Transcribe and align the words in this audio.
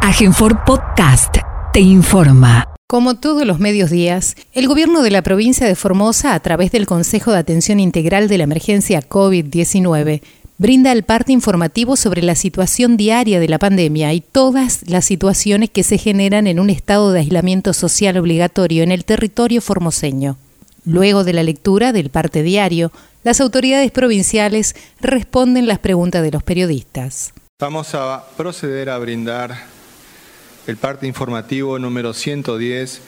Agenfor 0.00 0.64
Podcast 0.64 1.36
te 1.72 1.80
informa. 1.80 2.72
Como 2.86 3.16
todos 3.16 3.44
los 3.44 3.58
medios 3.58 3.90
días, 3.90 4.36
el 4.52 4.68
gobierno 4.68 5.02
de 5.02 5.10
la 5.10 5.22
provincia 5.22 5.66
de 5.66 5.74
Formosa, 5.74 6.34
a 6.34 6.40
través 6.40 6.72
del 6.72 6.86
Consejo 6.86 7.32
de 7.32 7.38
Atención 7.38 7.80
Integral 7.80 8.28
de 8.28 8.38
la 8.38 8.44
Emergencia 8.44 9.06
COVID-19, 9.06 10.22
brinda 10.56 10.92
el 10.92 11.02
parte 11.02 11.32
informativo 11.32 11.96
sobre 11.96 12.22
la 12.22 12.36
situación 12.36 12.96
diaria 12.96 13.40
de 13.40 13.48
la 13.48 13.58
pandemia 13.58 14.14
y 14.14 14.20
todas 14.20 14.88
las 14.88 15.04
situaciones 15.04 15.68
que 15.68 15.82
se 15.82 15.98
generan 15.98 16.46
en 16.46 16.60
un 16.60 16.70
estado 16.70 17.12
de 17.12 17.20
aislamiento 17.20 17.72
social 17.72 18.16
obligatorio 18.16 18.82
en 18.84 18.92
el 18.92 19.04
territorio 19.04 19.60
formoseño. 19.60 20.38
Luego 20.84 21.24
de 21.24 21.34
la 21.34 21.42
lectura 21.42 21.92
del 21.92 22.08
parte 22.08 22.42
diario, 22.42 22.92
las 23.24 23.40
autoridades 23.40 23.90
provinciales 23.90 24.74
responden 25.00 25.66
las 25.66 25.80
preguntas 25.80 26.22
de 26.22 26.30
los 26.30 26.42
periodistas. 26.42 27.34
Vamos 27.60 27.94
a 27.94 28.24
proceder 28.36 28.88
a 28.88 28.98
brindar 28.98 29.77
el 30.68 30.76
parte 30.76 31.06
informativo 31.06 31.78
número 31.78 32.12
110 32.12 33.00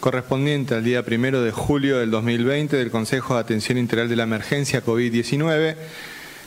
correspondiente 0.00 0.74
al 0.74 0.82
día 0.82 1.04
primero 1.04 1.40
de 1.40 1.52
julio 1.52 1.98
del 1.98 2.10
2020 2.10 2.76
del 2.76 2.90
Consejo 2.90 3.34
de 3.34 3.40
Atención 3.40 3.78
Integral 3.78 4.08
de 4.08 4.16
la 4.16 4.24
Emergencia 4.24 4.84
COVID-19, 4.84 5.76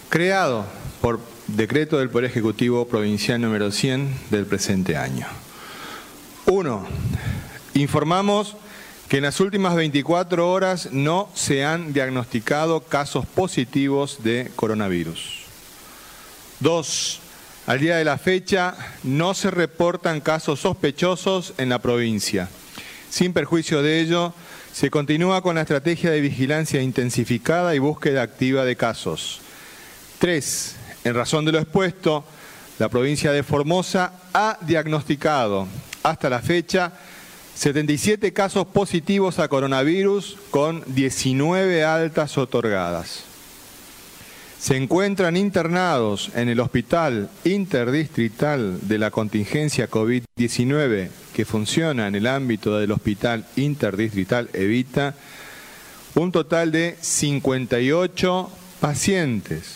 creado 0.09 0.65
por 0.99 1.21
decreto 1.47 1.99
del 1.99 2.09
Poder 2.09 2.29
Ejecutivo 2.29 2.89
Provincial 2.89 3.39
número 3.39 3.71
100 3.71 4.13
del 4.29 4.45
presente 4.45 4.97
año. 4.97 5.27
1. 6.45 6.85
Informamos 7.75 8.57
que 9.07 9.17
en 9.17 9.23
las 9.23 9.39
últimas 9.39 9.75
24 9.75 10.51
horas 10.51 10.89
no 10.91 11.29
se 11.35 11.63
han 11.63 11.93
diagnosticado 11.93 12.81
casos 12.81 13.25
positivos 13.25 14.23
de 14.23 14.51
coronavirus. 14.57 15.45
2. 16.59 17.21
Al 17.67 17.81
día 17.81 17.97
de 17.97 18.05
la 18.05 18.17
fecha 18.17 18.75
no 19.03 19.33
se 19.33 19.51
reportan 19.51 20.21
casos 20.21 20.61
sospechosos 20.61 21.53
en 21.57 21.67
la 21.67 21.79
provincia. 21.79 22.47
Sin 23.09 23.33
perjuicio 23.33 23.83
de 23.83 23.99
ello, 23.99 24.33
se 24.71 24.89
continúa 24.89 25.41
con 25.41 25.55
la 25.55 25.63
estrategia 25.63 26.09
de 26.11 26.21
vigilancia 26.21 26.81
intensificada 26.81 27.75
y 27.75 27.79
búsqueda 27.79 28.21
activa 28.21 28.63
de 28.63 28.77
casos. 28.77 29.41
Tres, 30.17 30.77
en 31.03 31.13
razón 31.13 31.43
de 31.43 31.51
lo 31.51 31.59
expuesto, 31.59 32.23
la 32.79 32.87
provincia 32.87 33.33
de 33.33 33.43
Formosa 33.43 34.13
ha 34.33 34.57
diagnosticado 34.61 35.67
hasta 36.03 36.29
la 36.29 36.39
fecha 36.39 36.93
77 37.53 38.31
casos 38.31 38.65
positivos 38.67 39.39
a 39.39 39.49
coronavirus 39.49 40.37
con 40.51 40.85
19 40.87 41.83
altas 41.83 42.37
otorgadas 42.37 43.25
se 44.59 44.75
encuentran 44.75 45.37
internados 45.37 46.31
en 46.35 46.49
el 46.49 46.59
Hospital 46.59 47.29
Interdistrital 47.43 48.79
de 48.87 48.97
la 48.97 49.11
Contingencia 49.11 49.89
COVID-19 49.89 51.09
que 51.33 51.45
funciona 51.45 52.07
en 52.07 52.15
el 52.15 52.25
ámbito 52.25 52.79
del 52.79 52.91
Hospital 52.91 53.45
Interdistrital 53.55 54.49
Evita 54.53 55.15
un 56.15 56.31
total 56.31 56.71
de 56.71 56.97
58 56.99 58.49
pacientes, 58.79 59.75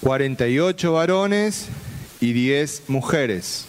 48 0.00 0.92
varones 0.94 1.68
y 2.20 2.32
10 2.32 2.84
mujeres. 2.88 3.66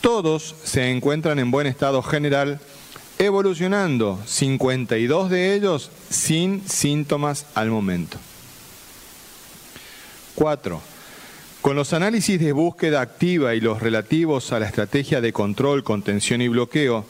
Todos 0.00 0.54
se 0.64 0.90
encuentran 0.90 1.38
en 1.38 1.50
buen 1.50 1.66
estado 1.66 2.02
general, 2.02 2.58
evolucionando 3.18 4.18
52 4.24 5.28
de 5.28 5.54
ellos 5.54 5.90
sin 6.08 6.66
síntomas 6.66 7.44
al 7.54 7.68
momento. 7.68 8.18
4. 10.34 10.82
Con 11.60 11.76
los 11.76 11.92
análisis 11.92 12.40
de 12.40 12.50
búsqueda 12.52 13.00
activa 13.00 13.54
y 13.54 13.60
los 13.60 13.80
relativos 13.80 14.50
a 14.52 14.58
la 14.58 14.66
estrategia 14.66 15.20
de 15.20 15.32
control, 15.32 15.84
contención 15.84 16.42
y 16.42 16.48
bloqueo, 16.48 17.06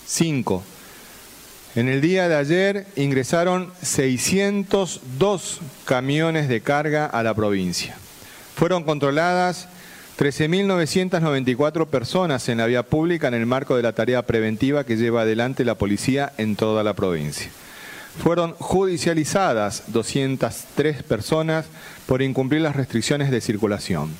5. 0.05 0.63
En 1.75 1.87
el 1.87 2.01
día 2.01 2.27
de 2.27 2.35
ayer 2.35 2.87
ingresaron 2.95 3.71
602 3.81 5.59
camiones 5.85 6.49
de 6.49 6.61
carga 6.61 7.05
a 7.05 7.23
la 7.23 7.33
provincia. 7.33 7.97
Fueron 8.61 8.83
controladas 8.83 9.67
13.994 10.19 11.87
personas 11.87 12.47
en 12.47 12.59
la 12.59 12.67
vía 12.67 12.83
pública 12.83 13.27
en 13.27 13.33
el 13.33 13.47
marco 13.47 13.75
de 13.75 13.81
la 13.81 13.93
tarea 13.93 14.21
preventiva 14.27 14.83
que 14.83 14.97
lleva 14.97 15.23
adelante 15.23 15.65
la 15.65 15.73
policía 15.73 16.31
en 16.37 16.55
toda 16.55 16.83
la 16.83 16.93
provincia. 16.93 17.49
Fueron 18.21 18.53
judicializadas 18.53 19.85
203 19.87 21.01
personas 21.01 21.65
por 22.05 22.21
incumplir 22.21 22.61
las 22.61 22.75
restricciones 22.75 23.31
de 23.31 23.41
circulación. 23.41 24.11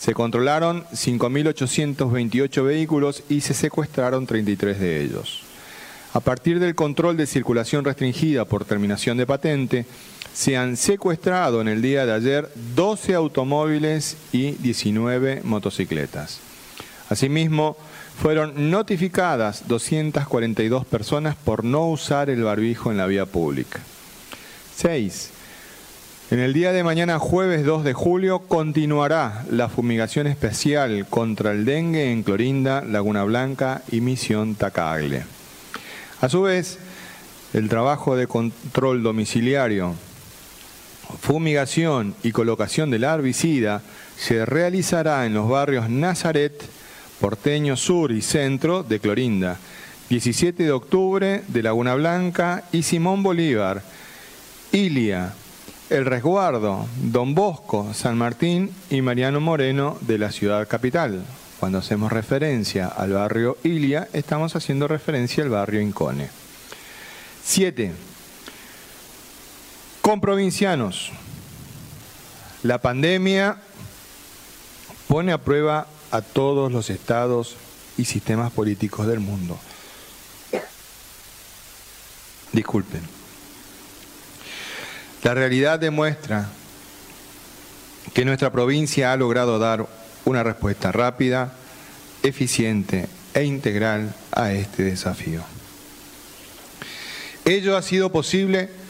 Se 0.00 0.14
controlaron 0.14 0.82
5.828 0.86 2.64
vehículos 2.64 3.22
y 3.28 3.40
se 3.42 3.54
secuestraron 3.54 4.26
33 4.26 4.80
de 4.80 5.04
ellos. 5.04 5.44
A 6.12 6.18
partir 6.18 6.58
del 6.58 6.74
control 6.74 7.16
de 7.16 7.28
circulación 7.28 7.84
restringida 7.84 8.46
por 8.46 8.64
terminación 8.64 9.16
de 9.16 9.26
patente, 9.26 9.86
se 10.36 10.54
han 10.58 10.76
secuestrado 10.76 11.62
en 11.62 11.68
el 11.68 11.80
día 11.80 12.04
de 12.04 12.12
ayer 12.12 12.50
12 12.74 13.14
automóviles 13.14 14.18
y 14.32 14.52
19 14.52 15.40
motocicletas. 15.44 16.40
Asimismo, 17.08 17.78
fueron 18.20 18.70
notificadas 18.70 19.66
242 19.66 20.84
personas 20.84 21.36
por 21.36 21.64
no 21.64 21.88
usar 21.88 22.28
el 22.28 22.42
barbijo 22.42 22.90
en 22.90 22.98
la 22.98 23.06
vía 23.06 23.24
pública. 23.24 23.80
6. 24.76 25.30
En 26.32 26.40
el 26.40 26.52
día 26.52 26.72
de 26.72 26.84
mañana, 26.84 27.18
jueves 27.18 27.64
2 27.64 27.82
de 27.82 27.94
julio, 27.94 28.40
continuará 28.40 29.46
la 29.50 29.70
fumigación 29.70 30.26
especial 30.26 31.06
contra 31.08 31.52
el 31.52 31.64
dengue 31.64 32.12
en 32.12 32.22
Clorinda, 32.22 32.82
Laguna 32.82 33.24
Blanca 33.24 33.80
y 33.90 34.02
Misión 34.02 34.54
Tacagle. 34.54 35.24
A 36.20 36.28
su 36.28 36.42
vez, 36.42 36.78
el 37.54 37.70
trabajo 37.70 38.16
de 38.16 38.26
control 38.26 39.02
domiciliario 39.02 39.94
fumigación 41.20 42.14
y 42.22 42.32
colocación 42.32 42.90
del 42.90 43.04
herbicida 43.04 43.82
se 44.16 44.46
realizará 44.46 45.26
en 45.26 45.34
los 45.34 45.48
barrios 45.48 45.88
Nazaret, 45.88 46.62
Porteño 47.20 47.76
Sur 47.76 48.12
y 48.12 48.22
Centro 48.22 48.82
de 48.82 49.00
Clorinda, 49.00 49.58
17 50.08 50.62
de 50.62 50.72
octubre 50.72 51.42
de 51.48 51.62
Laguna 51.62 51.94
Blanca 51.94 52.64
y 52.72 52.82
Simón 52.82 53.22
Bolívar, 53.22 53.82
Ilia, 54.72 55.34
El 55.90 56.06
Resguardo, 56.06 56.86
Don 57.02 57.34
Bosco, 57.34 57.92
San 57.94 58.16
Martín 58.16 58.70
y 58.90 59.00
Mariano 59.02 59.40
Moreno 59.40 59.98
de 60.00 60.18
la 60.18 60.30
ciudad 60.30 60.66
capital. 60.68 61.24
Cuando 61.58 61.78
hacemos 61.78 62.12
referencia 62.12 62.88
al 62.88 63.12
barrio 63.12 63.56
Ilia, 63.64 64.08
estamos 64.12 64.54
haciendo 64.56 64.86
referencia 64.88 65.42
al 65.42 65.50
barrio 65.50 65.80
Incone. 65.80 66.28
7 67.44 68.15
con 70.06 70.20
provincianos. 70.20 71.10
La 72.62 72.80
pandemia 72.80 73.56
pone 75.08 75.32
a 75.32 75.38
prueba 75.38 75.88
a 76.12 76.22
todos 76.22 76.70
los 76.70 76.90
estados 76.90 77.56
y 77.98 78.04
sistemas 78.04 78.52
políticos 78.52 79.08
del 79.08 79.18
mundo. 79.18 79.58
Disculpen. 82.52 83.00
La 85.24 85.34
realidad 85.34 85.80
demuestra 85.80 86.50
que 88.14 88.24
nuestra 88.24 88.52
provincia 88.52 89.10
ha 89.10 89.16
logrado 89.16 89.58
dar 89.58 89.88
una 90.24 90.44
respuesta 90.44 90.92
rápida, 90.92 91.52
eficiente 92.22 93.08
e 93.34 93.42
integral 93.42 94.14
a 94.30 94.52
este 94.52 94.84
desafío. 94.84 95.42
Ello 97.44 97.76
ha 97.76 97.82
sido 97.82 98.12
posible 98.12 98.85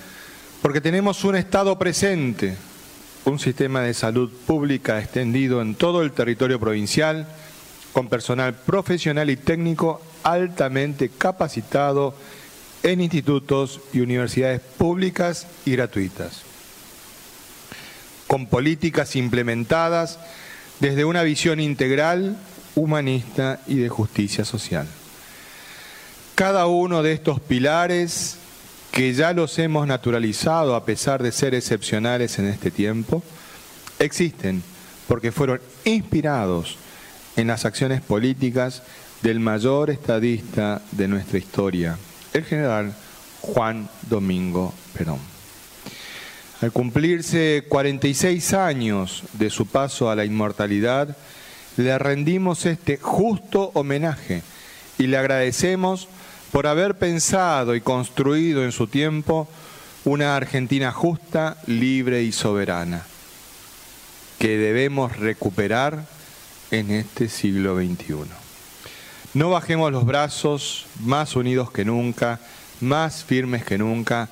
porque 0.62 0.80
tenemos 0.80 1.24
un 1.24 1.36
Estado 1.36 1.78
presente, 1.78 2.56
un 3.24 3.38
sistema 3.38 3.82
de 3.82 3.94
salud 3.94 4.30
pública 4.46 4.98
extendido 4.98 5.60
en 5.60 5.74
todo 5.74 6.02
el 6.02 6.12
territorio 6.12 6.58
provincial, 6.60 7.26
con 7.92 8.08
personal 8.08 8.54
profesional 8.54 9.30
y 9.30 9.36
técnico 9.36 10.00
altamente 10.22 11.08
capacitado 11.08 12.14
en 12.82 13.00
institutos 13.00 13.80
y 13.92 14.00
universidades 14.00 14.60
públicas 14.60 15.46
y 15.64 15.72
gratuitas, 15.72 16.42
con 18.26 18.46
políticas 18.46 19.16
implementadas 19.16 20.18
desde 20.80 21.04
una 21.04 21.22
visión 21.22 21.58
integral, 21.58 22.36
humanista 22.74 23.60
y 23.66 23.76
de 23.76 23.88
justicia 23.88 24.44
social. 24.44 24.86
Cada 26.34 26.66
uno 26.66 27.02
de 27.02 27.12
estos 27.12 27.40
pilares 27.40 28.38
que 28.96 29.12
ya 29.12 29.34
los 29.34 29.58
hemos 29.58 29.87
naturalizado 29.87 30.75
a 30.75 30.87
pesar 30.87 31.22
de 31.22 31.31
ser 31.31 31.54
excepcionales 31.54 32.38
en 32.38 32.46
este 32.46 32.70
tiempo, 32.70 33.22
existen 33.98 34.62
porque 35.06 35.32
fueron 35.32 35.60
inspirados 35.84 36.78
en 37.37 37.48
las 37.48 37.66
acciones 37.66 38.00
políticas 38.00 38.82
del 39.20 39.38
mayor 39.38 39.90
estadista 39.90 40.81
de 40.93 41.08
nuestra 41.08 41.37
historia, 41.37 41.98
el 42.32 42.44
general 42.44 42.94
Juan 43.43 43.87
Domingo 44.08 44.72
Perón. 44.96 45.19
Al 46.62 46.72
cumplirse 46.72 47.66
46 47.69 48.54
años 48.54 49.25
de 49.34 49.50
su 49.50 49.66
paso 49.66 50.08
a 50.08 50.16
la 50.16 50.25
inmortalidad, 50.25 51.14
le 51.76 51.99
rendimos 51.99 52.64
este 52.64 52.96
justo 52.96 53.72
homenaje 53.75 54.42
y 54.96 55.06
le 55.06 55.19
agradecemos 55.19 56.08
por 56.52 56.66
haber 56.66 56.96
pensado 56.98 57.75
y 57.75 57.81
construido 57.81 58.64
en 58.64 58.72
su 58.72 58.87
tiempo 58.87 59.48
una 60.04 60.37
Argentina 60.37 60.93
justa, 60.93 61.56
libre 61.66 62.22
y 62.22 62.32
soberana, 62.32 63.04
que 64.38 64.56
debemos 64.56 65.16
recuperar 65.16 66.06
en 66.70 66.90
este 66.90 67.28
siglo 67.28 67.76
XXI. 67.76 68.14
No 69.34 69.50
bajemos 69.50 69.93
los 69.93 70.06
brazos, 70.06 70.87
más 71.00 71.37
unidos 71.37 71.70
que 71.70 71.84
nunca, 71.84 72.40
más 72.81 73.25
firmes 73.25 73.64
que 73.64 73.78
nunca. 73.78 74.28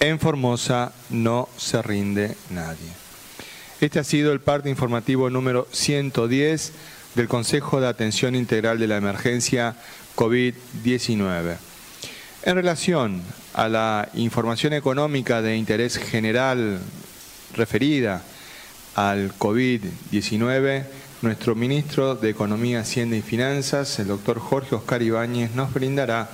En 0.00 0.18
Formosa 0.18 0.92
no 1.10 1.48
se 1.56 1.80
rinde 1.80 2.36
nadie. 2.50 2.90
Este 3.80 3.98
ha 3.98 4.04
sido 4.04 4.32
el 4.32 4.40
parte 4.40 4.68
informativo 4.68 5.30
número 5.30 5.66
110 5.72 6.72
del 7.14 7.28
Consejo 7.28 7.80
de 7.80 7.88
Atención 7.88 8.34
Integral 8.34 8.78
de 8.78 8.86
la 8.86 8.96
Emergencia 8.96 9.76
COVID-19. 10.16 11.56
En 12.44 12.54
relación 12.56 13.22
a 13.54 13.68
la 13.68 14.08
información 14.14 14.72
económica 14.72 15.42
de 15.42 15.56
interés 15.56 15.98
general 15.98 16.80
referida 17.54 18.22
al 18.94 19.32
COVID-19, 19.38 20.84
nuestro 21.22 21.54
ministro 21.54 22.16
de 22.16 22.30
Economía, 22.30 22.80
Hacienda 22.80 23.16
y 23.16 23.22
Finanzas, 23.22 23.98
el 23.98 24.08
doctor 24.08 24.40
Jorge 24.40 24.74
Oscar 24.74 25.02
Ibáñez, 25.02 25.52
nos 25.54 25.72
brindará 25.72 26.30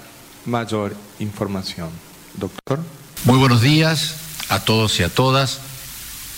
mayor 0.46 0.96
información. 1.18 1.90
Doctor. 2.34 2.80
Muy 3.24 3.38
buenos 3.38 3.60
días 3.60 4.14
a 4.48 4.64
todos 4.64 4.98
y 5.00 5.02
a 5.02 5.08
todas. 5.08 5.60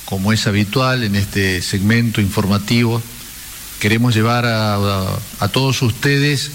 Como 0.05 0.33
es 0.33 0.47
habitual 0.49 1.05
en 1.05 1.15
este 1.15 1.63
segmento 1.63 2.21
informativo, 2.21 3.01
queremos 3.81 4.15
llevar 4.15 4.45
a, 4.47 5.49
todos 5.53 5.81
ustedes 5.81 6.51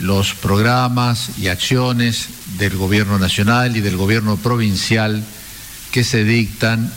los 0.00 0.34
programas 0.34 1.30
y 1.38 1.48
acciones 1.48 2.28
del 2.58 2.76
gobierno 2.76 3.18
nacional 3.18 3.76
y 3.76 3.80
del 3.80 3.98
gobierno 3.98 4.38
provincial 4.38 5.22
que 5.92 6.02
se 6.02 6.24
dictan 6.24 6.90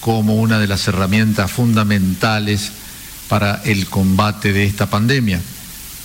como 0.00 0.34
una 0.34 0.58
de 0.58 0.66
las 0.66 0.88
herramientas 0.88 1.50
fundamentales 1.52 2.72
para 3.28 3.62
el 3.64 3.86
combate 3.86 4.52
de 4.52 4.64
esta 4.64 4.86
pandemia, 4.86 5.40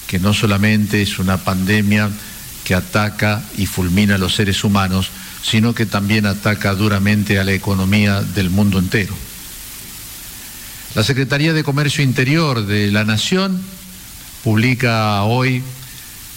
que 0.07 0.19
no 0.19 0.33
solamente 0.33 1.01
es 1.01 1.17
una 1.17 1.37
pandemia 1.37 2.09
que 2.63 2.75
ataca 2.75 3.41
y 3.57 3.65
fulmina 3.65 4.15
a 4.15 4.19
los 4.19 4.35
seres 4.35 4.63
humanos, 4.63 5.09
sino 5.41 5.73
que 5.73 5.87
también 5.87 6.27
ataca 6.27 6.75
duramente 6.75 7.39
a 7.39 7.43
la 7.43 7.53
economía 7.53 8.21
del 8.21 8.51
mundo 8.51 8.77
entero. 8.77 9.15
La 10.95 11.01
Secretaría 11.03 11.53
de 11.53 11.63
Comercio 11.63 12.03
Interior 12.03 12.67
de 12.67 12.91
la 12.91 13.03
Nación 13.03 13.59
publica 14.43 15.23
hoy, 15.23 15.63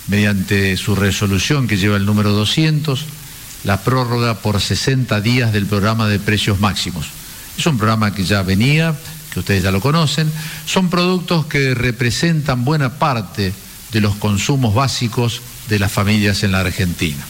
mediante 0.09 0.79
su 0.79 0.97
resolución 0.97 1.69
que 1.69 1.77
lleva 1.77 1.99
el 1.99 2.07
número 2.07 2.33
200, 2.33 3.05
la 3.65 3.83
prórroga 3.83 4.39
por 4.39 4.59
60 4.59 5.21
días 5.21 5.53
del 5.53 5.67
programa 5.67 6.09
de 6.09 6.19
precios 6.19 6.59
máximos. 6.59 7.09
Es 7.59 7.67
un 7.67 7.77
programa 7.77 8.15
que 8.15 8.25
ya 8.25 8.41
venía, 8.43 8.97
que 9.31 9.41
ustedes 9.41 9.63
ya 9.63 9.71
lo 9.71 9.83
conocen, 9.83 10.33
son 10.65 10.89
productos 10.89 11.45
que 11.45 11.75
representan 11.75 12.65
buena 12.65 12.95
parte 12.95 13.53
de 13.93 14.01
los 14.01 14.17
consumos 14.17 14.75
básicos 14.75 15.43
de 15.69 15.79
las 15.79 15.93
familias 15.93 16.43
en 16.45 16.53
la 16.53 16.61
Argentina. 16.61 17.23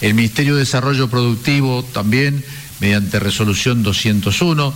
El 0.00 0.14
Ministerio 0.14 0.54
de 0.54 0.60
Desarrollo 0.60 1.08
Productivo 1.08 1.84
también, 1.84 2.44
mediante 2.80 3.20
resolución 3.20 3.84
201, 3.84 4.74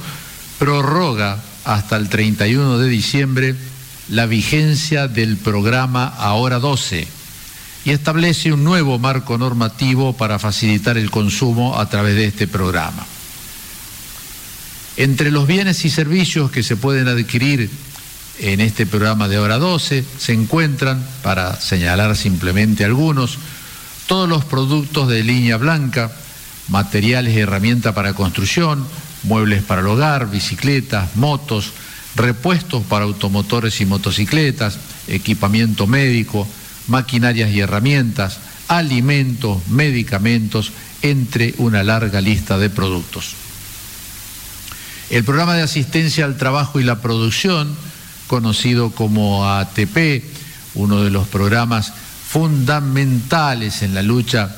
prorroga 0.59 1.39
hasta 1.65 1.97
el 1.97 2.09
31 2.09 2.79
de 2.79 2.89
diciembre 2.89 3.57
la 4.09 4.27
vigencia 4.27 5.09
del 5.09 5.37
programa 5.37 6.07
Ahora 6.07 6.59
12 6.59 7.09
y 7.85 7.91
establece 7.91 8.53
un 8.53 8.65
nuevo 8.65 8.99
marco 8.99 9.39
normativo 9.39 10.13
para 10.13 10.39
facilitar 10.39 10.97
el 10.97 11.11
consumo 11.11 11.79
a 11.79 11.89
través 11.89 12.17
de 12.17 12.27
este 12.27 12.49
programa. 12.49 13.07
Entre 14.97 15.31
los 15.31 15.47
bienes 15.47 15.85
y 15.85 15.91
servicios 15.91 16.51
que 16.51 16.63
se 16.63 16.77
pueden 16.77 17.07
adquirir 17.07 17.71
en 18.39 18.61
este 18.61 18.87
programa 18.87 19.29
de 19.29 19.39
hora 19.39 19.59
12 19.59 20.05
se 20.19 20.33
encuentran, 20.33 21.07
para 21.23 21.61
señalar 21.61 22.17
simplemente 22.17 22.85
algunos, 22.85 23.39
todos 24.07 24.29
los 24.29 24.45
productos 24.45 25.09
de 25.09 25.23
línea 25.23 25.57
blanca, 25.57 26.11
materiales 26.69 27.35
y 27.35 27.41
herramientas 27.41 27.95
para 27.95 28.15
construcción, 28.15 28.87
muebles 29.27 29.63
para 29.63 29.83
el 29.83 29.87
hogar, 29.89 30.31
bicicletas, 30.31 31.17
motos, 31.17 31.73
repuestos 32.15 32.83
para 32.85 33.05
automotores 33.05 33.81
y 33.81 33.87
motocicletas, 33.87 34.79
equipamiento 35.07 35.87
médico, 35.87 36.49
maquinarias 36.89 37.51
y 37.51 37.61
herramientas, 37.61 38.39
alimentos, 38.69 39.67
medicamentos, 39.69 40.73
entre 41.03 41.55
una 41.59 41.83
larga 41.83 42.21
lista 42.21 42.59
de 42.59 42.71
productos. 42.71 43.35
El 45.11 45.25
programa 45.25 45.55
de 45.55 45.63
asistencia 45.63 46.25
al 46.25 46.37
trabajo 46.37 46.81
y 46.81 46.85
la 46.85 47.01
producción, 47.01 47.77
conocido 48.27 48.91
como 48.91 49.49
ATP, 49.49 50.25
uno 50.75 51.03
de 51.03 51.11
los 51.11 51.29
programas 51.29 51.93
fundamentales 52.29 53.83
en 53.83 53.95
la 53.95 54.03
lucha 54.03 54.57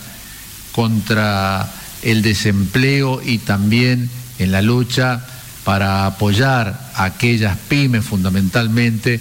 contra 0.72 1.70
el 2.02 2.22
desempleo 2.22 3.20
y 3.22 3.38
también 3.38 4.08
en 4.38 4.52
la 4.52 4.62
lucha 4.62 5.24
para 5.64 6.06
apoyar 6.06 6.90
a 6.94 7.04
aquellas 7.04 7.56
pymes 7.68 8.04
fundamentalmente 8.04 9.20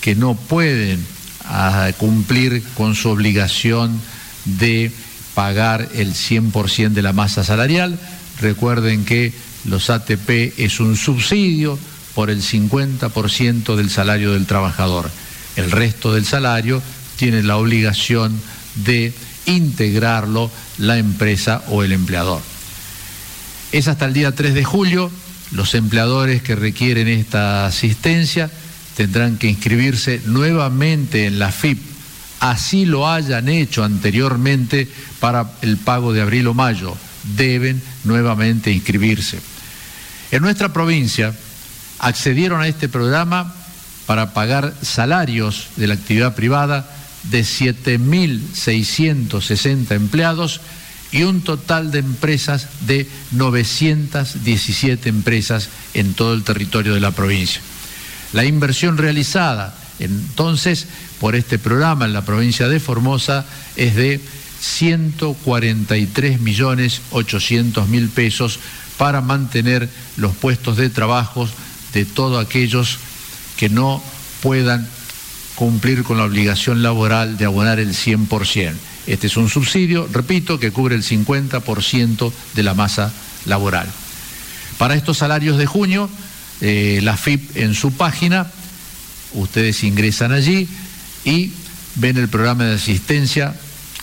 que 0.00 0.14
no 0.14 0.34
pueden 0.34 1.04
ah, 1.44 1.90
cumplir 1.98 2.62
con 2.74 2.94
su 2.94 3.10
obligación 3.10 4.00
de 4.44 4.90
pagar 5.34 5.88
el 5.94 6.14
100% 6.14 6.90
de 6.90 7.02
la 7.02 7.12
masa 7.12 7.44
salarial. 7.44 7.98
Recuerden 8.40 9.04
que 9.04 9.32
los 9.64 9.90
ATP 9.90 10.58
es 10.58 10.80
un 10.80 10.96
subsidio 10.96 11.78
por 12.14 12.30
el 12.30 12.42
50% 12.42 13.76
del 13.76 13.90
salario 13.90 14.32
del 14.32 14.46
trabajador. 14.46 15.10
El 15.56 15.70
resto 15.70 16.12
del 16.14 16.24
salario 16.24 16.82
tiene 17.16 17.42
la 17.42 17.56
obligación 17.56 18.40
de 18.74 19.12
integrarlo 19.46 20.50
la 20.78 20.98
empresa 20.98 21.62
o 21.68 21.82
el 21.82 21.92
empleador. 21.92 22.51
Es 23.72 23.88
hasta 23.88 24.04
el 24.04 24.12
día 24.12 24.32
3 24.32 24.52
de 24.52 24.64
julio. 24.64 25.10
Los 25.50 25.74
empleadores 25.74 26.42
que 26.42 26.54
requieren 26.54 27.08
esta 27.08 27.64
asistencia 27.64 28.50
tendrán 28.98 29.38
que 29.38 29.48
inscribirse 29.48 30.20
nuevamente 30.26 31.24
en 31.24 31.38
la 31.38 31.50
FIP, 31.50 31.78
así 32.40 32.84
lo 32.84 33.10
hayan 33.10 33.48
hecho 33.48 33.82
anteriormente 33.82 34.86
para 35.20 35.52
el 35.62 35.78
pago 35.78 36.12
de 36.12 36.20
abril 36.20 36.48
o 36.48 36.54
mayo. 36.54 36.94
Deben 37.34 37.80
nuevamente 38.04 38.70
inscribirse. 38.70 39.40
En 40.30 40.42
nuestra 40.42 40.74
provincia 40.74 41.34
accedieron 41.98 42.60
a 42.60 42.68
este 42.68 42.90
programa 42.90 43.54
para 44.04 44.34
pagar 44.34 44.74
salarios 44.82 45.68
de 45.76 45.86
la 45.86 45.94
actividad 45.94 46.34
privada 46.34 46.90
de 47.30 47.40
7.660 47.40 49.92
empleados 49.92 50.60
y 51.12 51.22
un 51.22 51.42
total 51.42 51.90
de 51.90 51.98
empresas 51.98 52.68
de 52.86 53.06
917 53.32 55.08
empresas 55.08 55.68
en 55.94 56.14
todo 56.14 56.32
el 56.34 56.42
territorio 56.42 56.94
de 56.94 57.00
la 57.00 57.10
provincia. 57.10 57.60
La 58.32 58.44
inversión 58.46 58.96
realizada 58.96 59.76
entonces 59.98 60.86
por 61.20 61.36
este 61.36 61.58
programa 61.58 62.06
en 62.06 62.12
la 62.12 62.24
provincia 62.24 62.68
de 62.68 62.80
Formosa 62.80 63.44
es 63.76 63.94
de 63.94 64.20
143 64.60 66.40
millones 66.40 67.02
800 67.10 67.88
mil 67.88 68.08
pesos 68.08 68.58
para 68.96 69.20
mantener 69.20 69.88
los 70.16 70.34
puestos 70.34 70.76
de 70.76 70.88
trabajo 70.88 71.48
de 71.92 72.04
todos 72.04 72.44
aquellos 72.44 72.98
que 73.56 73.68
no 73.68 74.02
puedan 74.40 74.88
cumplir 75.56 76.02
con 76.02 76.18
la 76.18 76.24
obligación 76.24 76.82
laboral 76.82 77.36
de 77.36 77.44
abonar 77.44 77.78
el 77.78 77.90
100%. 77.90 78.72
Este 79.06 79.26
es 79.26 79.36
un 79.36 79.48
subsidio, 79.48 80.08
repito, 80.12 80.58
que 80.58 80.70
cubre 80.70 80.94
el 80.94 81.02
50% 81.02 82.32
de 82.54 82.62
la 82.62 82.74
masa 82.74 83.12
laboral. 83.46 83.88
Para 84.78 84.94
estos 84.94 85.18
salarios 85.18 85.58
de 85.58 85.66
junio, 85.66 86.08
eh, 86.60 87.00
la 87.02 87.16
FIP 87.16 87.56
en 87.56 87.74
su 87.74 87.92
página, 87.92 88.46
ustedes 89.34 89.82
ingresan 89.84 90.32
allí 90.32 90.68
y 91.24 91.52
ven 91.96 92.16
el 92.16 92.28
programa 92.28 92.64
de 92.64 92.74
asistencia 92.74 93.54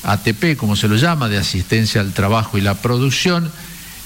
ATP, 0.04 0.56
como 0.58 0.76
se 0.76 0.88
lo 0.88 0.96
llama, 0.96 1.30
de 1.30 1.38
asistencia 1.38 2.02
al 2.02 2.14
trabajo 2.14 2.58
y 2.58 2.62
la 2.62 2.76
producción, 2.76 3.52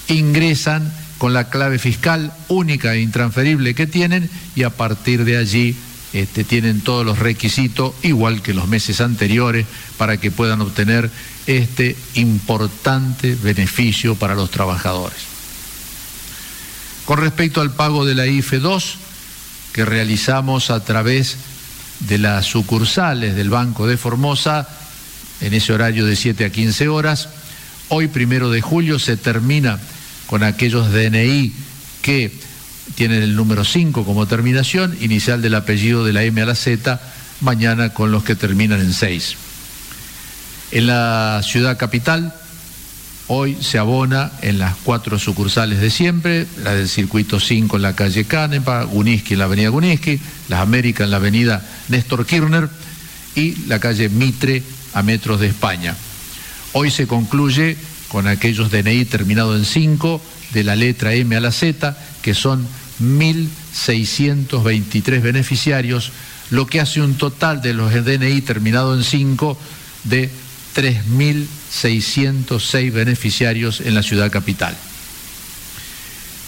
ingresan 0.08 0.92
con 1.18 1.32
la 1.32 1.48
clave 1.48 1.78
fiscal 1.78 2.32
única 2.48 2.94
e 2.94 3.00
intransferible 3.00 3.74
que 3.74 3.86
tienen 3.86 4.28
y 4.54 4.64
a 4.64 4.70
partir 4.70 5.24
de 5.24 5.36
allí 5.38 5.76
este, 6.14 6.44
tienen 6.44 6.80
todos 6.80 7.04
los 7.04 7.18
requisitos, 7.18 7.92
igual 8.02 8.40
que 8.40 8.54
los 8.54 8.68
meses 8.68 9.00
anteriores, 9.00 9.66
para 9.98 10.16
que 10.16 10.30
puedan 10.30 10.60
obtener 10.60 11.10
este 11.48 11.96
importante 12.14 13.34
beneficio 13.34 14.14
para 14.14 14.36
los 14.36 14.50
trabajadores. 14.52 15.18
Con 17.04 17.18
respecto 17.18 17.60
al 17.60 17.72
pago 17.72 18.04
de 18.04 18.14
la 18.14 18.28
IFE 18.28 18.60
2, 18.60 18.96
que 19.72 19.84
realizamos 19.84 20.70
a 20.70 20.84
través 20.84 21.36
de 21.98 22.18
las 22.18 22.46
sucursales 22.46 23.34
del 23.34 23.50
Banco 23.50 23.88
de 23.88 23.96
Formosa, 23.96 24.68
en 25.40 25.52
ese 25.52 25.72
horario 25.72 26.06
de 26.06 26.14
7 26.14 26.44
a 26.44 26.50
15 26.50 26.88
horas, 26.88 27.28
hoy 27.88 28.06
primero 28.06 28.50
de 28.50 28.60
julio 28.60 29.00
se 29.00 29.16
termina 29.16 29.80
con 30.26 30.44
aquellos 30.44 30.92
DNI 30.92 31.52
que 32.02 32.32
tienen 32.94 33.22
el 33.22 33.34
número 33.36 33.64
5 33.64 34.04
como 34.04 34.26
terminación, 34.26 34.96
inicial 35.00 35.42
del 35.42 35.54
apellido 35.54 36.04
de 36.04 36.12
la 36.12 36.22
M 36.22 36.40
a 36.40 36.46
la 36.46 36.54
Z, 36.54 37.00
mañana 37.40 37.90
con 37.90 38.10
los 38.12 38.24
que 38.24 38.36
terminan 38.36 38.80
en 38.80 38.92
6. 38.92 39.36
En 40.72 40.86
la 40.86 41.40
ciudad 41.44 41.78
capital, 41.78 42.34
hoy 43.28 43.56
se 43.60 43.78
abona 43.78 44.32
en 44.42 44.58
las 44.58 44.74
cuatro 44.76 45.18
sucursales 45.18 45.80
de 45.80 45.90
siempre, 45.90 46.46
la 46.62 46.74
del 46.74 46.88
circuito 46.88 47.40
5 47.40 47.76
en 47.76 47.82
la 47.82 47.96
calle 47.96 48.24
Canepa, 48.24 48.84
Guniski 48.84 49.34
en 49.34 49.38
la 49.38 49.44
avenida 49.46 49.68
Guniski, 49.68 50.20
las 50.48 50.60
Américas 50.60 51.06
en 51.06 51.10
la 51.10 51.16
avenida 51.16 51.64
Néstor 51.88 52.26
Kirchner 52.26 52.68
y 53.34 53.66
la 53.66 53.78
calle 53.78 54.08
Mitre 54.08 54.62
a 54.92 55.02
metros 55.02 55.40
de 55.40 55.48
España. 55.48 55.96
Hoy 56.72 56.90
se 56.90 57.06
concluye 57.06 57.76
con 58.08 58.26
aquellos 58.26 58.70
DNI 58.70 59.04
terminados 59.06 59.58
en 59.58 59.64
5 59.64 60.20
de 60.52 60.64
la 60.64 60.76
letra 60.76 61.14
M 61.14 61.34
a 61.36 61.40
la 61.40 61.52
Z, 61.52 61.96
que 62.22 62.34
son 62.34 62.66
1.623 63.00 65.20
beneficiarios, 65.20 66.12
lo 66.50 66.66
que 66.66 66.80
hace 66.80 67.00
un 67.00 67.14
total 67.14 67.62
de 67.62 67.74
los 67.74 67.92
DNI 67.92 68.40
terminados 68.42 68.98
en 68.98 69.04
5 69.04 69.58
de 70.04 70.30
3.606 70.74 72.92
beneficiarios 72.92 73.80
en 73.80 73.94
la 73.94 74.02
ciudad 74.02 74.30
capital. 74.30 74.76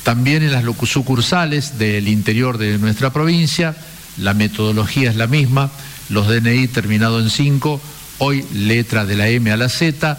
También 0.02 0.42
en 0.42 0.52
las 0.52 0.64
sucursales 0.88 1.78
del 1.78 2.08
interior 2.08 2.58
de 2.58 2.76
nuestra 2.78 3.12
provincia, 3.12 3.76
la 4.18 4.34
metodología 4.34 5.08
es 5.10 5.16
la 5.16 5.26
misma, 5.26 5.72
los 6.08 6.28
DNI 6.28 6.68
terminados 6.68 7.24
en 7.24 7.30
5, 7.30 7.80
hoy 8.18 8.44
letra 8.54 9.04
de 9.04 9.16
la 9.16 9.26
M 9.28 9.50
a 9.50 9.56
la 9.56 9.68
Z, 9.68 10.16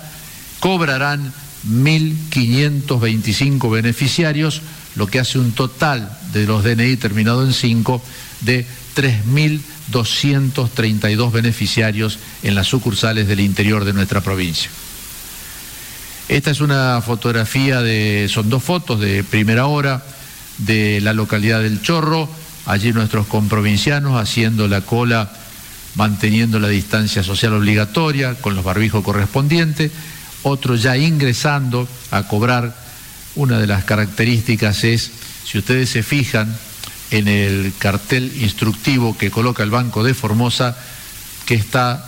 cobrarán 0.59 1.33
1.525 1.69 3.71
beneficiarios, 3.71 4.61
lo 4.95 5.07
que 5.07 5.19
hace 5.19 5.39
un 5.39 5.51
total 5.51 6.17
de 6.33 6.45
los 6.45 6.63
DNI 6.63 6.95
terminado 6.97 7.45
en 7.45 7.53
5 7.53 8.01
de 8.41 8.65
3.232 8.95 11.31
beneficiarios 11.31 12.19
en 12.43 12.55
las 12.55 12.67
sucursales 12.67 13.27
del 13.27 13.41
interior 13.41 13.85
de 13.85 13.93
nuestra 13.93 14.21
provincia. 14.21 14.69
Esta 16.29 16.51
es 16.51 16.59
una 16.59 17.01
fotografía 17.01 17.81
de, 17.81 18.27
son 18.29 18.49
dos 18.49 18.63
fotos 18.63 18.99
de 18.99 19.23
primera 19.23 19.67
hora 19.67 20.03
de 20.57 20.99
la 21.01 21.13
localidad 21.13 21.61
del 21.61 21.81
Chorro, 21.81 22.27
allí 22.65 22.91
nuestros 22.91 23.27
comprovincianos 23.27 24.19
haciendo 24.19 24.67
la 24.67 24.81
cola, 24.81 25.31
manteniendo 25.95 26.59
la 26.59 26.67
distancia 26.67 27.23
social 27.23 27.53
obligatoria 27.53 28.35
con 28.35 28.55
los 28.55 28.65
barbijos 28.65 29.03
correspondientes, 29.03 29.91
otros 30.47 30.81
ya 30.81 30.97
ingresando 30.97 31.87
a 32.11 32.27
cobrar. 32.27 32.75
Una 33.35 33.59
de 33.59 33.67
las 33.67 33.83
características 33.83 34.83
es, 34.83 35.11
si 35.45 35.59
ustedes 35.59 35.89
se 35.89 36.01
fijan 36.01 36.55
en 37.11 37.27
el 37.27 37.73
cartel 37.77 38.31
instructivo 38.41 39.17
que 39.17 39.29
coloca 39.29 39.63
el 39.63 39.69
Banco 39.69 40.03
de 40.03 40.13
Formosa, 40.13 40.75
que 41.45 41.53
está 41.55 42.03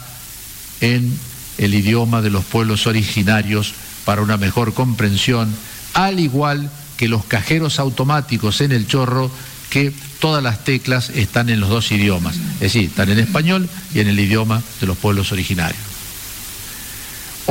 en 0.81 1.17
el 1.57 1.73
idioma 1.73 2.21
de 2.21 2.29
los 2.29 2.45
pueblos 2.45 2.87
originarios 2.87 3.73
para 4.05 4.21
una 4.21 4.37
mejor 4.37 4.73
comprensión, 4.73 5.53
al 5.93 6.19
igual 6.19 6.71
que 6.97 7.07
los 7.07 7.25
cajeros 7.25 7.79
automáticos 7.79 8.61
en 8.61 8.71
el 8.71 8.87
chorro, 8.87 9.29
que 9.69 9.93
todas 10.19 10.43
las 10.43 10.63
teclas 10.63 11.11
están 11.11 11.49
en 11.49 11.59
los 11.59 11.69
dos 11.69 11.91
idiomas, 11.91 12.35
es 12.55 12.59
decir, 12.59 12.85
están 12.85 13.09
en 13.09 13.19
español 13.19 13.69
y 13.93 13.99
en 13.99 14.07
el 14.07 14.19
idioma 14.19 14.63
de 14.81 14.87
los 14.87 14.97
pueblos 14.97 15.31
originarios. 15.31 15.98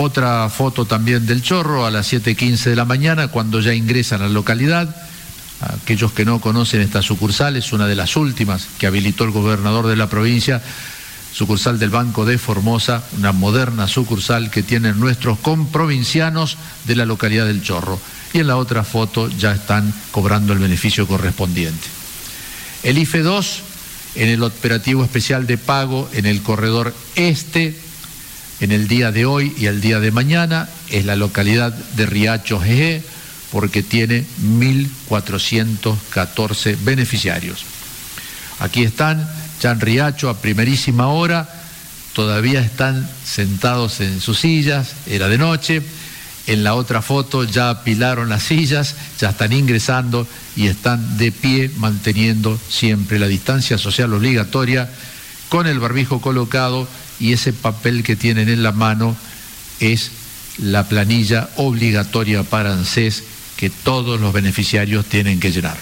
Otra 0.00 0.49
foto 0.49 0.85
también 0.85 1.26
del 1.26 1.43
chorro 1.43 1.85
a 1.85 1.90
las 1.90 2.12
7.15 2.12 2.71
de 2.71 2.76
la 2.76 2.85
mañana, 2.85 3.26
cuando 3.26 3.59
ya 3.59 3.75
ingresan 3.75 4.23
a 4.23 4.28
la 4.28 4.33
localidad. 4.33 4.95
Aquellos 5.61 6.12
que 6.12 6.25
no 6.25 6.40
conocen 6.40 6.83
esta 6.83 7.02
sucursal, 7.02 7.57
es 7.57 7.73
una 7.73 7.88
de 7.88 7.97
las 7.97 8.14
últimas 8.14 8.69
que 8.78 8.87
habilitó 8.87 9.25
el 9.25 9.33
gobernador 9.33 9.88
de 9.88 9.97
la 9.97 10.09
provincia, 10.09 10.62
sucursal 11.33 11.81
del 11.81 11.90
Banco 11.90 12.25
de 12.25 12.38
Formosa, 12.38 13.02
una 13.19 13.33
moderna 13.33 13.88
sucursal 13.88 14.52
que 14.52 14.62
tienen 14.62 15.00
nuestros 15.00 15.40
comprovincianos 15.40 16.59
de 16.85 16.95
la 16.95 17.05
localidad 17.05 17.47
del 17.47 17.64
Chorro. 17.64 17.99
Y 18.33 18.38
en 18.38 18.47
la 18.47 18.57
otra 18.57 18.85
foto 18.85 19.28
ya 19.28 19.50
están 19.50 19.93
cobrando 20.12 20.52
el 20.52 20.61
beneficio 20.61 21.09
correspondiente. 21.09 21.88
El 22.85 22.99
IFE 22.99 23.23
2, 23.23 23.62
en 24.14 24.28
el 24.28 24.45
operativo 24.45 25.02
especial 25.02 25.49
de 25.49 25.59
pago 25.59 26.09
en 26.12 26.26
el 26.26 26.40
corredor 26.40 26.95
este, 27.17 27.88
en 28.61 28.73
el 28.73 28.88
día 28.88 29.12
de 29.12 29.25
hoy 29.25 29.55
y 29.57 29.67
el 29.67 29.81
día 29.81 30.00
de 30.00 30.11
mañana 30.11 30.69
es 30.91 31.05
la 31.05 31.15
localidad 31.17 31.73
de 31.73 32.07
Riacho 32.07 32.61
Jeje 32.61 33.03
porque 33.53 33.83
tiene 33.83 34.25
1.414 34.43 36.77
beneficiarios. 36.83 37.65
Aquí 38.59 38.83
están, 38.83 39.27
ya 39.61 39.71
en 39.71 39.81
Riacho 39.81 40.29
a 40.29 40.41
primerísima 40.41 41.09
hora, 41.09 41.49
todavía 42.12 42.61
están 42.61 43.09
sentados 43.25 44.00
en 44.00 44.21
sus 44.21 44.41
sillas, 44.41 44.95
era 45.07 45.29
de 45.29 45.38
noche, 45.38 45.83
en 46.49 46.65
la 46.65 46.75
otra 46.75 47.03
foto 47.03 47.45
ya 47.45 47.71
apilaron 47.71 48.31
las 48.31 48.43
sillas, 48.43 48.97
ya 49.21 49.31
están 49.31 49.53
ingresando 49.53 50.27
y 50.57 50.67
están 50.67 51.19
de 51.19 51.31
pie 51.31 51.71
manteniendo 51.77 52.59
siempre 52.69 53.19
la 53.19 53.29
distancia 53.29 53.79
social 53.79 54.12
obligatoria 54.15 54.88
con 55.50 55.67
el 55.67 55.79
barbijo 55.79 56.21
colocado 56.21 56.88
y 57.21 57.33
ese 57.33 57.53
papel 57.53 58.03
que 58.03 58.17
tienen 58.17 58.49
en 58.49 58.63
la 58.63 58.73
mano 58.73 59.17
es 59.81 60.11
la 60.59 60.89
planilla 60.89 61.49
obligatoria 61.57 62.43
para 62.43 62.73
ANSES 62.73 63.25
que 63.57 63.71
todos 63.71 64.21
los 64.21 64.33
beneficiarios 64.33 65.07
tienen 65.07 65.41
que 65.41 65.53
llenar. 65.53 65.77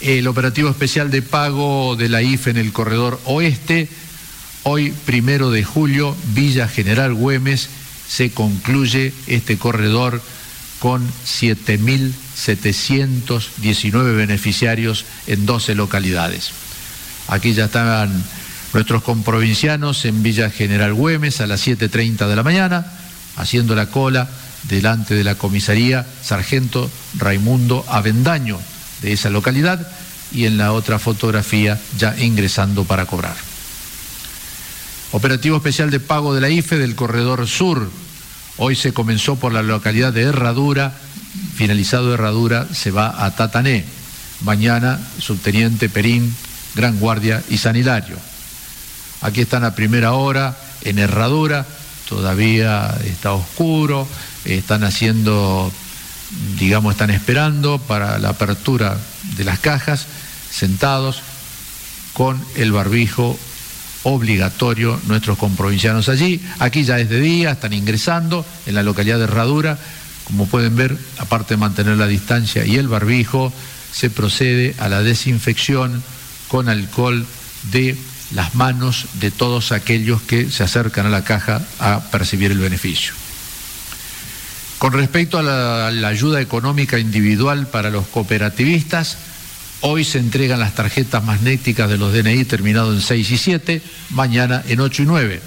El 0.00 0.28
operativo 0.28 0.70
especial 0.70 1.10
de 1.10 1.22
pago 1.22 1.96
de 1.96 2.08
la 2.08 2.22
IFE 2.22 2.50
en 2.50 2.56
el 2.56 2.72
corredor 2.72 3.20
oeste, 3.24 3.88
hoy 4.62 4.94
primero 5.06 5.50
de 5.50 5.64
julio, 5.64 6.16
Villa 6.34 6.68
General 6.68 7.12
Güemes, 7.14 7.68
se 8.08 8.30
concluye 8.30 9.12
este 9.26 9.58
corredor 9.58 10.22
con 10.78 11.04
7.719 11.26 14.16
beneficiarios 14.16 15.04
en 15.26 15.46
12 15.46 15.74
localidades. 15.74 16.52
Aquí 17.26 17.54
ya 17.54 17.64
están 17.66 18.24
Nuestros 18.72 19.02
comprovincianos 19.02 20.04
en 20.04 20.22
Villa 20.22 20.50
General 20.50 20.92
Güemes 20.92 21.40
a 21.40 21.46
las 21.46 21.66
7.30 21.66 22.28
de 22.28 22.36
la 22.36 22.42
mañana, 22.42 22.86
haciendo 23.36 23.74
la 23.74 23.86
cola 23.86 24.28
delante 24.64 25.14
de 25.14 25.24
la 25.24 25.36
comisaría 25.36 26.06
Sargento 26.22 26.90
Raimundo 27.16 27.84
Avendaño 27.88 28.58
de 29.00 29.12
esa 29.12 29.30
localidad 29.30 29.86
y 30.32 30.44
en 30.44 30.58
la 30.58 30.72
otra 30.72 30.98
fotografía 30.98 31.80
ya 31.98 32.14
ingresando 32.18 32.84
para 32.84 33.06
cobrar. 33.06 33.36
Operativo 35.12 35.56
especial 35.56 35.90
de 35.90 36.00
pago 36.00 36.34
de 36.34 36.42
la 36.42 36.50
IFE 36.50 36.76
del 36.76 36.94
Corredor 36.94 37.48
Sur. 37.48 37.90
Hoy 38.58 38.76
se 38.76 38.92
comenzó 38.92 39.36
por 39.36 39.52
la 39.52 39.62
localidad 39.62 40.12
de 40.12 40.22
Herradura, 40.22 40.92
finalizado 41.54 42.12
Herradura 42.12 42.66
se 42.72 42.90
va 42.90 43.24
a 43.24 43.34
Tatané. 43.34 43.84
Mañana, 44.42 45.00
Subteniente 45.18 45.88
Perín, 45.88 46.34
Gran 46.74 46.98
Guardia 46.98 47.42
y 47.48 47.56
San 47.56 47.76
Hilario. 47.76 48.16
Aquí 49.20 49.40
están 49.42 49.64
a 49.64 49.74
primera 49.74 50.12
hora, 50.12 50.56
en 50.82 50.98
herradura, 50.98 51.66
todavía 52.08 52.96
está 53.04 53.32
oscuro, 53.32 54.06
están 54.44 54.84
haciendo, 54.84 55.72
digamos, 56.58 56.92
están 56.92 57.10
esperando 57.10 57.78
para 57.78 58.18
la 58.18 58.30
apertura 58.30 58.96
de 59.36 59.44
las 59.44 59.58
cajas, 59.58 60.06
sentados 60.50 61.22
con 62.14 62.42
el 62.56 62.72
barbijo 62.72 63.38
obligatorio 64.04 65.00
nuestros 65.06 65.38
comprovincianos 65.38 66.08
allí. 66.08 66.40
Aquí 66.58 66.84
ya 66.84 66.98
es 66.98 67.08
de 67.08 67.20
día, 67.20 67.52
están 67.52 67.72
ingresando 67.72 68.44
en 68.66 68.74
la 68.74 68.82
localidad 68.82 69.18
de 69.18 69.24
Herradura. 69.24 69.78
Como 70.24 70.46
pueden 70.46 70.76
ver, 70.76 70.96
aparte 71.18 71.54
de 71.54 71.58
mantener 71.58 71.96
la 71.96 72.06
distancia 72.06 72.64
y 72.64 72.76
el 72.76 72.88
barbijo, 72.88 73.52
se 73.92 74.10
procede 74.10 74.74
a 74.78 74.88
la 74.88 75.02
desinfección 75.02 76.02
con 76.48 76.68
alcohol 76.68 77.26
de 77.70 77.96
las 78.34 78.54
manos 78.54 79.06
de 79.14 79.30
todos 79.30 79.72
aquellos 79.72 80.22
que 80.22 80.50
se 80.50 80.62
acercan 80.62 81.06
a 81.06 81.10
la 81.10 81.24
caja 81.24 81.62
a 81.78 82.00
percibir 82.10 82.52
el 82.52 82.58
beneficio. 82.58 83.14
Con 84.78 84.92
respecto 84.92 85.38
a 85.38 85.42
la, 85.42 86.08
ayuda 86.08 86.40
económica 86.40 86.98
individual 86.98 87.66
para 87.66 87.90
los 87.90 88.06
cooperativistas, 88.06 89.18
Hoy 89.80 90.02
se 90.02 90.18
entregan 90.18 90.58
las 90.58 90.74
tarjetas 90.74 91.22
magnéticas 91.22 91.88
de 91.88 91.98
los 91.98 92.12
DNI 92.12 92.44
terminados 92.46 92.96
en 92.96 93.00
6 93.00 93.30
y 93.30 93.38
7, 93.38 93.82
mañana 94.10 94.60
en 94.66 94.80
8 94.80 95.04
y 95.04 95.06
9. 95.06 95.42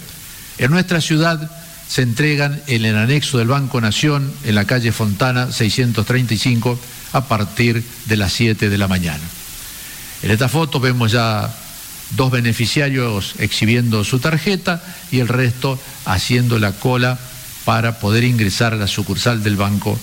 En 0.58 0.72
nuestra 0.72 1.02
ciudad 1.02 1.52
se 1.90 2.02
entregan 2.02 2.62
en 2.68 2.86
el 2.86 2.96
anexo 2.96 3.40
del 3.40 3.50
Banco 3.50 3.82
Nación, 3.82 4.32
en 4.46 4.56
la 4.56 4.64
calle 4.64 4.94
Fontana 4.94 5.52
635, 5.52 6.80
a 7.12 7.28
partir 7.28 7.84
de 8.06 8.16
las 8.16 8.32
7 8.32 8.70
de 8.70 8.78
la 8.78 8.88
mañana. 8.88 9.20
En 10.24 10.32
esta 10.32 10.48
foto 10.48 10.80
vemos 10.80 11.12
ya 11.12 11.54
dos 12.16 12.32
beneficiarios 12.32 13.36
exhibiendo 13.40 14.04
su 14.04 14.20
tarjeta 14.20 14.84
y 15.12 15.20
el 15.20 15.28
resto 15.28 15.80
haciendo 16.06 16.60
la 16.60 16.74
cola 16.74 17.20
para 17.66 18.00
poder 18.00 18.24
ingresar 18.24 18.74
a 18.74 18.78
la 18.78 18.88
sucursal 18.88 19.44
del 19.44 19.56
Banco 19.56 19.98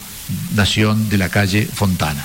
Nación 0.55 1.09
de 1.09 1.19
la 1.19 1.29
calle 1.29 1.67
Fontana. 1.67 2.25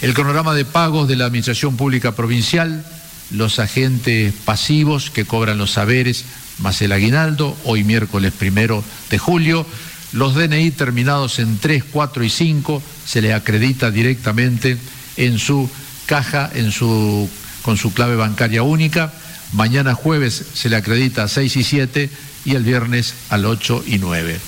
El 0.00 0.14
cronograma 0.14 0.54
de 0.54 0.64
pagos 0.64 1.08
de 1.08 1.16
la 1.16 1.26
Administración 1.26 1.76
Pública 1.76 2.12
Provincial, 2.12 2.84
los 3.30 3.58
agentes 3.58 4.32
pasivos 4.44 5.10
que 5.10 5.26
cobran 5.26 5.58
los 5.58 5.72
saberes 5.72 6.24
más 6.58 6.80
el 6.82 6.92
aguinaldo, 6.92 7.56
hoy 7.64 7.84
miércoles 7.84 8.32
primero 8.32 8.82
de 9.10 9.18
julio, 9.18 9.66
los 10.12 10.34
DNI 10.34 10.72
terminados 10.72 11.38
en 11.38 11.58
3, 11.58 11.84
4 11.84 12.24
y 12.24 12.30
5 12.30 12.82
se 13.06 13.22
le 13.22 13.32
acredita 13.32 13.90
directamente 13.90 14.76
en 15.16 15.38
su 15.38 15.70
caja, 16.06 16.50
en 16.54 16.72
su, 16.72 17.28
con 17.62 17.76
su 17.76 17.92
clave 17.92 18.16
bancaria 18.16 18.62
única. 18.62 19.12
Mañana 19.52 19.94
jueves 19.94 20.44
se 20.54 20.68
le 20.68 20.76
acredita 20.76 21.24
a 21.24 21.28
6 21.28 21.56
y 21.56 21.64
7 21.64 22.10
y 22.44 22.54
el 22.54 22.62
viernes 22.62 23.14
al 23.28 23.44
8 23.44 23.84
y 23.86 23.98
9. 23.98 24.38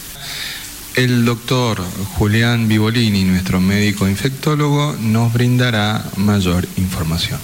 El 0.95 1.25
doctor 1.25 1.83
Julián 2.16 2.69
Vivolini, 2.69 3.25
nuestro 3.25 3.61
médico 3.61 4.07
infectólogo, 4.09 4.95
nos 5.00 5.33
brindará 5.33 6.04
mayor 6.16 6.69
información. 6.76 7.40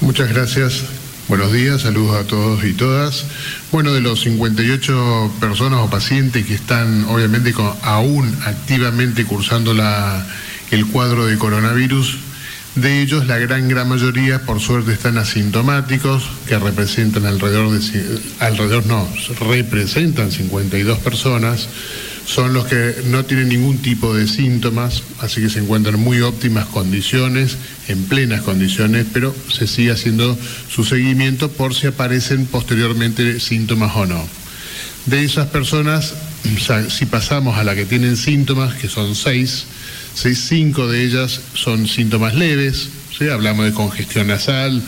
Muchas 0.00 0.28
gracias. 0.28 0.84
Buenos 1.30 1.52
días, 1.52 1.82
saludos 1.82 2.16
a 2.16 2.26
todos 2.26 2.64
y 2.64 2.72
todas. 2.72 3.24
Bueno, 3.70 3.92
de 3.92 4.00
los 4.00 4.22
58 4.22 5.34
personas 5.38 5.80
o 5.80 5.90
pacientes 5.90 6.44
que 6.44 6.54
están 6.54 7.04
obviamente 7.04 7.54
aún 7.82 8.36
activamente 8.44 9.24
cursando 9.24 9.72
la, 9.72 10.26
el 10.70 10.86
cuadro 10.86 11.26
de 11.26 11.38
coronavirus, 11.38 12.18
de 12.74 13.02
ellos 13.02 13.26
la 13.26 13.38
gran 13.38 13.68
gran 13.68 13.88
mayoría 13.88 14.42
por 14.42 14.60
suerte 14.60 14.92
están 14.92 15.18
asintomáticos, 15.18 16.24
que 16.46 16.58
representan 16.58 17.26
alrededor 17.26 17.70
de, 17.70 18.20
alrededor 18.38 18.86
no, 18.86 19.08
representan 19.40 20.30
52 20.30 20.98
personas 20.98 21.68
son 22.30 22.52
los 22.52 22.66
que 22.66 22.94
no 23.06 23.24
tienen 23.24 23.48
ningún 23.48 23.78
tipo 23.78 24.14
de 24.14 24.28
síntomas, 24.28 25.02
así 25.18 25.40
que 25.40 25.50
se 25.50 25.58
encuentran 25.58 25.96
en 25.96 26.00
muy 26.00 26.20
óptimas 26.20 26.66
condiciones, 26.66 27.56
en 27.88 28.04
plenas 28.04 28.42
condiciones, 28.42 29.06
pero 29.12 29.34
se 29.52 29.66
sigue 29.66 29.90
haciendo 29.90 30.38
su 30.68 30.84
seguimiento 30.84 31.50
por 31.50 31.74
si 31.74 31.88
aparecen 31.88 32.46
posteriormente 32.46 33.40
síntomas 33.40 33.96
o 33.96 34.06
no. 34.06 34.24
De 35.06 35.24
esas 35.24 35.48
personas, 35.48 36.14
si 36.88 37.06
pasamos 37.06 37.58
a 37.58 37.64
la 37.64 37.74
que 37.74 37.84
tienen 37.84 38.16
síntomas, 38.16 38.74
que 38.74 38.88
son 38.88 39.16
seis, 39.16 39.66
cinco 40.14 40.88
de 40.88 41.04
ellas 41.04 41.40
son 41.54 41.86
síntomas 41.86 42.34
leves, 42.34 42.88
¿sí? 43.16 43.28
hablamos 43.28 43.64
de 43.66 43.72
congestión 43.72 44.28
nasal, 44.28 44.82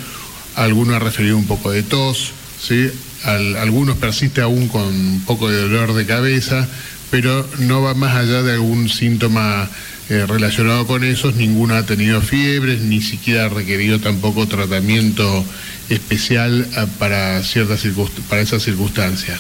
algunos 0.55 0.97
ha 0.97 0.99
referido 0.99 1.37
un 1.37 1.47
poco 1.47 1.71
de 1.71 1.83
tos, 1.83 2.33
¿sí? 2.61 2.91
algunos 3.25 3.97
persiste 3.97 4.41
aún 4.41 4.69
con 4.69 4.83
un 4.83 5.23
poco 5.25 5.49
de 5.49 5.63
dolor 5.63 5.95
de 5.95 6.07
cabeza, 6.07 6.69
pero 7.11 7.49
no 7.59 7.83
va 7.83 7.95
más 7.95 8.17
allá 8.17 8.43
de 8.43 8.53
algún 8.53 8.89
síntoma 8.89 9.69
eh, 10.09 10.27
relacionado 10.27 10.87
con 10.87 11.05
esos, 11.05 11.37
ninguno 11.37 11.75
ha 11.75 11.87
tenido 11.87 12.21
fiebres, 12.21 12.81
ni 12.81 13.01
siquiera 13.01 13.47
ha 13.47 13.49
requerido 13.49 14.01
tampoco 14.01 14.49
tratamiento 14.49 15.45
especial 15.89 16.67
ah, 16.77 16.87
para, 16.99 17.43
ciertas 17.43 17.87
para 18.29 18.43
esas 18.43 18.63
circunstancias. 18.63 19.39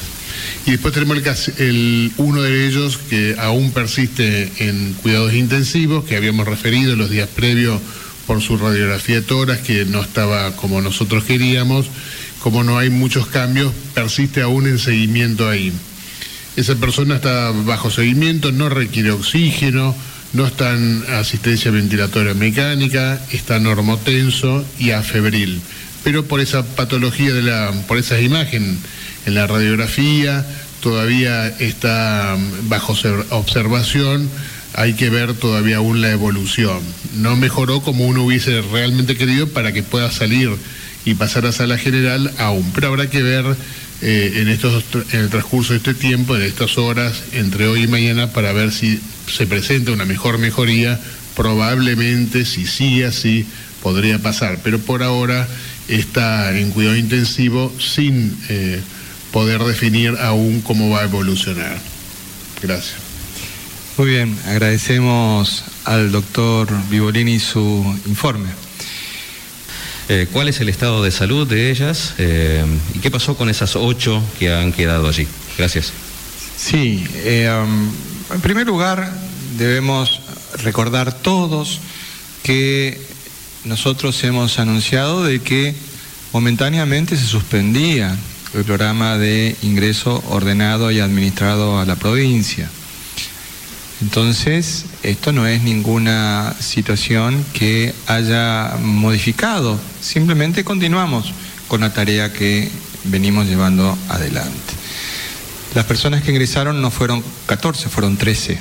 Y 0.66 0.72
después 0.72 0.94
tenemos 0.94 1.18
el, 1.58 2.12
uno 2.16 2.42
de 2.42 2.66
ellos 2.66 2.98
que 3.10 3.36
aún 3.38 3.72
persiste 3.72 4.50
en 4.58 4.94
cuidados 4.94 5.34
intensivos, 5.34 6.04
que 6.04 6.16
habíamos 6.16 6.46
referido 6.46 6.96
los 6.96 7.10
días 7.10 7.28
previos 7.28 7.80
por 8.26 8.40
su 8.40 8.56
radiografía 8.56 9.16
de 9.16 9.22
toras, 9.22 9.58
que 9.58 9.84
no 9.84 10.00
estaba 10.00 10.54
como 10.56 10.80
nosotros 10.80 11.24
queríamos. 11.24 11.86
Como 12.42 12.64
no 12.64 12.76
hay 12.76 12.90
muchos 12.90 13.28
cambios, 13.28 13.72
persiste 13.94 14.40
aún 14.40 14.66
en 14.66 14.78
seguimiento 14.80 15.48
ahí. 15.48 15.72
Esa 16.56 16.74
persona 16.74 17.16
está 17.16 17.50
bajo 17.50 17.90
seguimiento, 17.90 18.50
no 18.50 18.68
requiere 18.68 19.12
oxígeno, 19.12 19.94
no 20.32 20.46
está 20.46 20.74
en 20.74 21.04
asistencia 21.14 21.70
ventilatoria 21.70 22.34
mecánica, 22.34 23.20
está 23.30 23.58
normotenso 23.58 24.64
y 24.78 24.90
afebril. 24.90 25.60
Pero 26.04 26.24
por 26.24 26.40
esa 26.40 26.64
patología 26.64 27.32
de 27.32 27.42
la, 27.42 27.72
por 27.86 27.96
esa 27.96 28.20
imagen 28.20 28.78
en 29.26 29.34
la 29.34 29.46
radiografía, 29.46 30.44
todavía 30.80 31.46
está 31.46 32.36
bajo 32.64 32.94
observación, 33.30 34.28
hay 34.74 34.94
que 34.94 35.10
ver 35.10 35.34
todavía 35.34 35.76
aún 35.76 36.00
la 36.00 36.10
evolución. 36.10 36.80
No 37.16 37.36
mejoró 37.36 37.80
como 37.82 38.06
uno 38.06 38.24
hubiese 38.24 38.62
realmente 38.62 39.16
querido 39.16 39.48
para 39.48 39.72
que 39.72 39.82
pueda 39.82 40.10
salir 40.10 40.50
y 41.04 41.14
pasar 41.14 41.46
a 41.46 41.52
sala 41.52 41.78
general 41.78 42.32
aún, 42.38 42.70
pero 42.74 42.88
habrá 42.88 43.10
que 43.10 43.22
ver 43.22 43.44
eh, 44.02 44.32
en, 44.36 44.48
estos, 44.48 44.84
en 45.12 45.20
el 45.20 45.28
transcurso 45.30 45.72
de 45.72 45.78
este 45.78 45.94
tiempo, 45.94 46.36
en 46.36 46.42
estas 46.42 46.78
horas, 46.78 47.22
entre 47.32 47.66
hoy 47.68 47.84
y 47.84 47.88
mañana, 47.88 48.32
para 48.32 48.52
ver 48.52 48.72
si 48.72 49.00
se 49.26 49.46
presenta 49.46 49.92
una 49.92 50.04
mejor 50.04 50.38
mejoría. 50.38 50.98
Probablemente, 51.36 52.44
si 52.44 52.66
sí, 52.66 53.02
así, 53.02 53.46
podría 53.82 54.18
pasar, 54.18 54.58
pero 54.62 54.78
por 54.78 55.02
ahora 55.02 55.48
está 55.88 56.56
en 56.56 56.70
cuidado 56.70 56.96
intensivo 56.96 57.72
sin 57.78 58.36
eh, 58.48 58.80
poder 59.32 59.62
definir 59.64 60.16
aún 60.20 60.60
cómo 60.60 60.90
va 60.90 61.00
a 61.00 61.04
evolucionar. 61.04 61.78
Gracias. 62.62 62.94
Muy 63.96 64.08
bien, 64.08 64.38
agradecemos 64.46 65.64
al 65.84 66.12
doctor 66.12 66.68
Vivolini 66.88 67.38
su 67.38 67.98
informe. 68.06 68.48
Eh, 70.08 70.26
¿Cuál 70.32 70.48
es 70.48 70.60
el 70.60 70.68
estado 70.68 71.02
de 71.02 71.10
salud 71.10 71.46
de 71.46 71.70
ellas? 71.70 72.14
Eh, 72.18 72.64
¿Y 72.94 72.98
qué 72.98 73.10
pasó 73.10 73.36
con 73.36 73.48
esas 73.48 73.76
ocho 73.76 74.22
que 74.38 74.52
han 74.52 74.72
quedado 74.72 75.08
allí? 75.08 75.26
Gracias. 75.58 75.92
Sí, 76.56 77.06
eh, 77.16 77.50
um, 77.50 77.90
en 78.34 78.40
primer 78.40 78.66
lugar 78.66 79.12
debemos 79.58 80.20
recordar 80.62 81.12
todos 81.12 81.80
que 82.42 83.00
nosotros 83.64 84.22
hemos 84.24 84.58
anunciado 84.58 85.24
de 85.24 85.40
que 85.40 85.74
momentáneamente 86.32 87.16
se 87.16 87.26
suspendía 87.26 88.16
el 88.54 88.64
programa 88.64 89.16
de 89.18 89.56
ingreso 89.62 90.22
ordenado 90.28 90.90
y 90.90 91.00
administrado 91.00 91.78
a 91.78 91.86
la 91.86 91.96
provincia. 91.96 92.68
Entonces, 94.02 94.84
esto 95.02 95.32
no 95.32 95.46
es 95.46 95.62
ninguna 95.62 96.54
situación 96.58 97.44
que 97.52 97.94
haya 98.06 98.76
modificado, 98.80 99.78
simplemente 100.00 100.64
continuamos 100.64 101.32
con 101.68 101.80
la 101.80 101.92
tarea 101.94 102.32
que 102.32 102.68
venimos 103.04 103.46
llevando 103.46 103.96
adelante. 104.08 104.74
Las 105.74 105.84
personas 105.86 106.22
que 106.22 106.32
ingresaron 106.32 106.82
no 106.82 106.90
fueron 106.90 107.24
14, 107.46 107.88
fueron 107.88 108.16
13, 108.16 108.58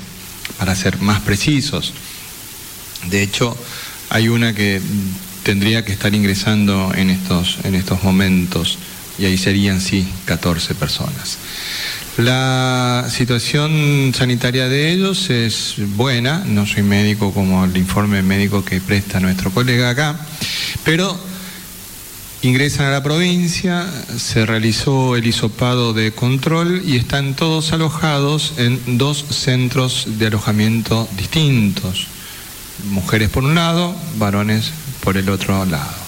para 0.58 0.76
ser 0.76 1.02
más 1.02 1.20
precisos. 1.22 1.94
De 3.08 3.24
hecho, 3.24 3.58
hay 4.10 4.30
una 4.30 4.54
que 4.54 4.80
tendría 5.44 5.84
que 5.84 5.92
estar 5.92 6.14
ingresando 6.14 6.94
en 6.96 7.10
estos, 7.10 7.58
en 7.64 7.76
estos 7.76 8.04
momentos 8.04 8.78
y 9.22 9.26
ahí 9.26 9.38
serían 9.38 9.80
sí 9.80 10.08
14 10.26 10.74
personas. 10.74 11.38
La 12.18 13.08
situación 13.10 14.12
sanitaria 14.16 14.68
de 14.68 14.92
ellos 14.92 15.30
es 15.30 15.76
buena, 15.96 16.44
no 16.46 16.66
soy 16.66 16.82
médico 16.82 17.32
como 17.32 17.64
el 17.64 17.78
informe 17.78 18.24
médico 18.24 18.66
que 18.66 18.82
presta 18.82 19.20
nuestro 19.20 19.52
colega 19.52 19.92
acá, 19.92 20.20
pero 20.84 21.18
ingresan 22.42 22.88
a 22.88 22.92
la 22.92 23.04
provincia, 23.04 23.86
se 24.18 24.46
realizó 24.46 25.16
el 25.16 25.28
hisopado 25.28 25.94
de 25.94 26.12
control 26.12 26.82
y 26.84 26.98
están 26.98 27.36
todos 27.36 27.72
alojados 27.74 28.54
en 28.58 28.98
dos 28.98 29.24
centros 29.30 30.06
de 30.18 30.28
alojamiento 30.28 31.08
distintos, 31.16 32.08
mujeres 32.90 33.30
por 33.30 33.44
un 33.44 33.54
lado, 33.54 33.96
varones 34.18 34.72
por 35.04 35.16
el 35.18 35.30
otro 35.30 35.64
lado. 35.66 36.02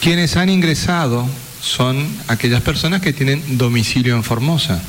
Quienes 0.00 0.36
han 0.36 0.50
ingresado 0.50 1.26
son 1.60 2.06
aquellas 2.28 2.62
personas 2.62 3.00
que 3.00 3.12
tienen 3.12 3.58
domicilio 3.58 4.14
en 4.14 4.24
Formosa. 4.24 4.82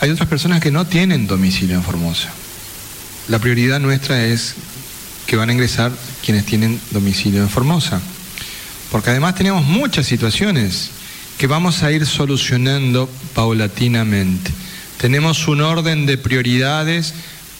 Hay 0.00 0.10
otras 0.10 0.28
personas 0.28 0.60
que 0.60 0.70
no 0.70 0.86
tienen 0.86 1.26
domicilio 1.26 1.76
en 1.76 1.82
Formosa. 1.82 2.30
La 3.28 3.38
prioridad 3.38 3.80
nuestra 3.80 4.24
es 4.24 4.54
que 5.26 5.36
van 5.36 5.50
a 5.50 5.52
ingresar 5.52 5.90
quienes 6.24 6.44
tienen 6.44 6.80
domicilio 6.90 7.42
en 7.42 7.48
Formosa. 7.48 8.00
Porque 8.90 9.10
además 9.10 9.34
tenemos 9.34 9.64
muchas 9.64 10.06
situaciones 10.06 10.90
que 11.38 11.46
vamos 11.46 11.82
a 11.82 11.92
ir 11.92 12.06
solucionando 12.06 13.10
paulatinamente. 13.34 14.52
Tenemos 14.98 15.48
un 15.48 15.60
orden 15.60 16.06
de 16.06 16.16
prioridades 16.18 17.14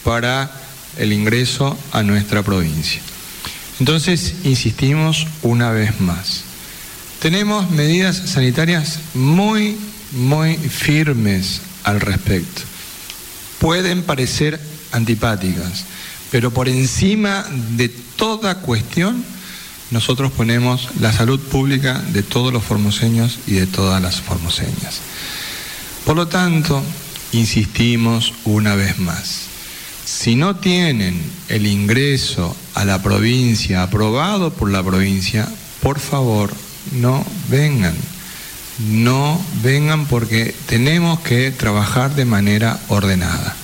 para 0.04 0.50
el 0.96 1.12
ingreso 1.12 1.76
a 1.92 2.02
nuestra 2.02 2.42
provincia. 2.42 3.00
Entonces, 3.80 4.36
insistimos 4.44 5.26
una 5.42 5.70
vez 5.70 6.00
más. 6.00 6.45
Tenemos 7.20 7.70
medidas 7.70 8.16
sanitarias 8.16 9.00
muy, 9.14 9.76
muy 10.12 10.56
firmes 10.56 11.60
al 11.84 12.00
respecto. 12.00 12.62
Pueden 13.58 14.02
parecer 14.02 14.60
antipáticas, 14.92 15.84
pero 16.30 16.52
por 16.52 16.68
encima 16.68 17.44
de 17.76 17.88
toda 17.88 18.56
cuestión, 18.60 19.24
nosotros 19.90 20.32
ponemos 20.32 20.88
la 21.00 21.12
salud 21.12 21.40
pública 21.40 22.02
de 22.12 22.22
todos 22.22 22.52
los 22.52 22.64
formoseños 22.64 23.38
y 23.46 23.54
de 23.54 23.66
todas 23.66 24.02
las 24.02 24.20
formoseñas. 24.20 25.00
Por 26.04 26.16
lo 26.16 26.28
tanto, 26.28 26.82
insistimos 27.32 28.34
una 28.44 28.74
vez 28.74 28.98
más. 28.98 29.42
Si 30.04 30.36
no 30.36 30.56
tienen 30.56 31.20
el 31.48 31.66
ingreso 31.66 32.56
a 32.74 32.84
la 32.84 33.02
provincia 33.02 33.82
aprobado 33.82 34.52
por 34.52 34.70
la 34.70 34.82
provincia, 34.82 35.48
por 35.82 35.98
favor, 35.98 36.52
no 36.92 37.24
vengan. 37.48 37.94
No 38.78 39.42
vengan 39.62 40.06
porque 40.06 40.54
tenemos 40.66 41.20
que 41.20 41.50
trabajar 41.50 42.14
de 42.14 42.24
manera 42.24 42.78
ordenada. 42.88 43.56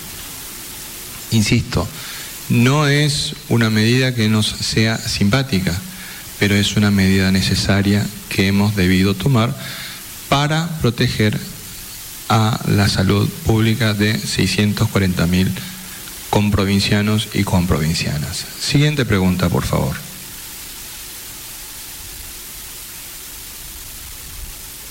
Insisto, 1.31 1.87
no 2.49 2.87
es 2.87 3.35
una 3.49 3.71
medida 3.71 4.15
que 4.15 4.29
nos 4.29 4.47
sea 4.47 4.99
simpática, 4.99 5.79
pero 6.39 6.55
es 6.55 6.77
una 6.77 6.91
medida 6.91 7.31
necesaria 7.31 8.07
que 8.29 8.47
hemos 8.47 8.75
debido 8.75 9.15
tomar 9.15 9.55
para 10.29 10.69
proteger 10.81 11.39
a 12.29 12.59
la 12.67 12.89
salud 12.89 13.29
pública 13.45 13.93
de 13.93 14.19
640 14.19 15.27
mil 15.27 15.53
comprovincianos 16.31 17.29
y 17.35 17.45
comprovincianas. 17.45 18.47
Siguiente 18.59 19.05
pregunta, 19.05 19.51
por 19.51 19.65
favor. 19.65 20.12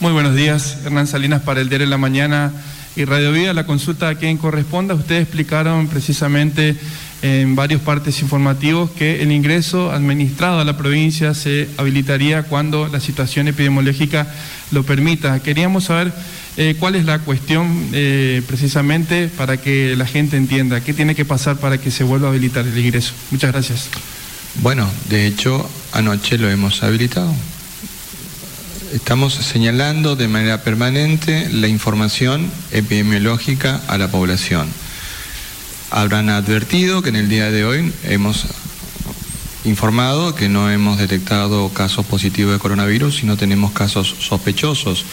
Muy 0.01 0.13
buenos 0.13 0.35
días, 0.35 0.79
Hernán 0.83 1.05
Salinas 1.05 1.43
para 1.43 1.61
el 1.61 1.69
Diario 1.69 1.85
de 1.85 1.91
la 1.91 1.99
Mañana 1.99 2.51
y 2.95 3.05
Radio 3.05 3.31
Vida. 3.31 3.53
La 3.53 3.67
consulta 3.67 4.09
a 4.09 4.15
quien 4.15 4.39
corresponda, 4.39 4.95
ustedes 4.95 5.21
explicaron 5.21 5.89
precisamente 5.89 6.75
en 7.21 7.55
varios 7.55 7.81
partes 7.81 8.19
informativos 8.23 8.89
que 8.89 9.21
el 9.21 9.31
ingreso 9.31 9.91
administrado 9.91 10.59
a 10.59 10.65
la 10.65 10.75
provincia 10.75 11.35
se 11.35 11.69
habilitaría 11.77 12.41
cuando 12.41 12.87
la 12.87 12.99
situación 12.99 13.47
epidemiológica 13.47 14.27
lo 14.71 14.81
permita. 14.81 15.39
Queríamos 15.39 15.83
saber 15.83 16.11
eh, 16.57 16.75
¿Cuál 16.79 16.95
es 16.95 17.05
la 17.05 17.19
cuestión 17.19 17.89
eh, 17.93 18.41
precisamente 18.47 19.29
para 19.29 19.57
que 19.57 19.95
la 19.95 20.07
gente 20.07 20.35
entienda? 20.35 20.81
¿Qué 20.81 20.95
tiene 20.95 21.13
que 21.13 21.25
pasar 21.25 21.57
para 21.57 21.77
que 21.77 21.91
se 21.91 22.03
vuelva 22.03 22.27
a 22.27 22.31
habilitar 22.31 22.65
el 22.65 22.77
ingreso? 22.77 23.13
Muchas 23.29 23.51
gracias. 23.51 23.87
Bueno, 24.61 24.89
de 25.09 25.27
hecho, 25.27 25.69
anoche 25.93 26.39
lo 26.39 26.49
hemos 26.49 26.81
habilitado. 26.81 27.33
Estamos 28.93 29.33
señalando 29.33 30.15
de 30.15 30.27
manera 30.27 30.63
permanente 30.63 31.49
la 31.51 31.67
información 31.67 32.51
epidemiológica 32.71 33.81
a 33.87 33.97
la 33.97 34.09
población. 34.09 34.67
Habrán 35.89 36.29
advertido 36.29 37.01
que 37.01 37.09
en 37.09 37.15
el 37.15 37.29
día 37.29 37.51
de 37.51 37.65
hoy 37.65 37.93
hemos 38.03 38.45
informado 39.63 40.35
que 40.35 40.49
no 40.49 40.69
hemos 40.69 40.97
detectado 40.97 41.69
casos 41.69 42.05
positivos 42.05 42.53
de 42.53 42.59
coronavirus, 42.59 43.17
sino 43.17 43.37
tenemos 43.37 43.71
casos 43.71 44.15
sospechosos 44.19 45.05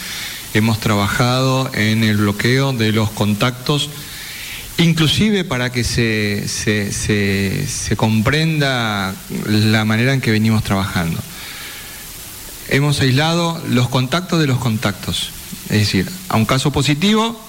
hemos 0.54 0.80
trabajado 0.80 1.70
en 1.74 2.02
el 2.04 2.16
bloqueo 2.16 2.72
de 2.72 2.92
los 2.92 3.10
contactos, 3.10 3.90
inclusive 4.78 5.44
para 5.44 5.70
que 5.70 5.84
se, 5.84 6.48
se, 6.48 7.96
comprenda 7.96 9.14
la 9.46 9.84
manera 9.84 10.14
en 10.14 10.20
que 10.20 10.30
venimos 10.30 10.64
trabajando. 10.64 11.20
Hemos 12.68 13.00
aislado 13.00 13.60
los 13.68 13.88
contactos 13.88 14.40
de 14.40 14.46
los 14.46 14.58
contactos, 14.58 15.30
es 15.70 15.78
decir, 15.78 16.10
a 16.28 16.36
un 16.36 16.44
caso 16.44 16.70
positivo, 16.70 17.40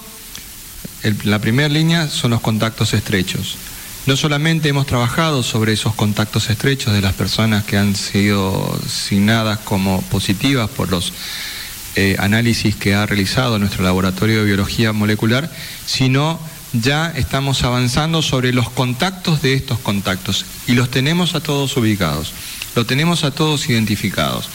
la 1.24 1.38
primera 1.38 1.68
línea 1.68 2.08
son 2.08 2.30
los 2.30 2.40
contactos 2.40 2.94
estrechos. 2.94 3.56
No 4.06 4.16
solamente 4.16 4.70
hemos 4.70 4.86
trabajado 4.86 5.42
sobre 5.42 5.72
esos 5.72 5.94
contactos 5.94 6.48
estrechos 6.48 6.94
de 6.94 7.02
las 7.02 7.12
personas 7.12 7.64
que 7.64 7.76
han 7.76 7.94
sido 7.94 8.78
asignadas 8.84 9.58
como 9.58 10.00
positivas 10.02 10.70
por 10.70 10.90
los 10.90 11.12
eh, 11.96 12.16
análisis 12.18 12.76
que 12.76 12.94
ha 12.94 13.04
realizado 13.04 13.58
nuestro 13.58 13.84
laboratorio 13.84 14.38
de 14.38 14.44
biología 14.46 14.92
molecular, 14.92 15.50
sino 15.86 16.40
ya 16.72 17.12
estamos 17.16 17.62
avanzando 17.64 18.22
sobre 18.22 18.52
los 18.52 18.70
contactos 18.70 19.42
de 19.42 19.54
estos 19.54 19.78
contactos 19.80 20.46
y 20.66 20.72
los 20.72 20.90
tenemos 20.90 21.34
a 21.34 21.40
todos 21.40 21.76
ubicados, 21.76 22.32
los 22.74 22.86
tenemos 22.86 23.24
a 23.24 23.30
todos 23.30 23.68
identificados. 23.68 24.48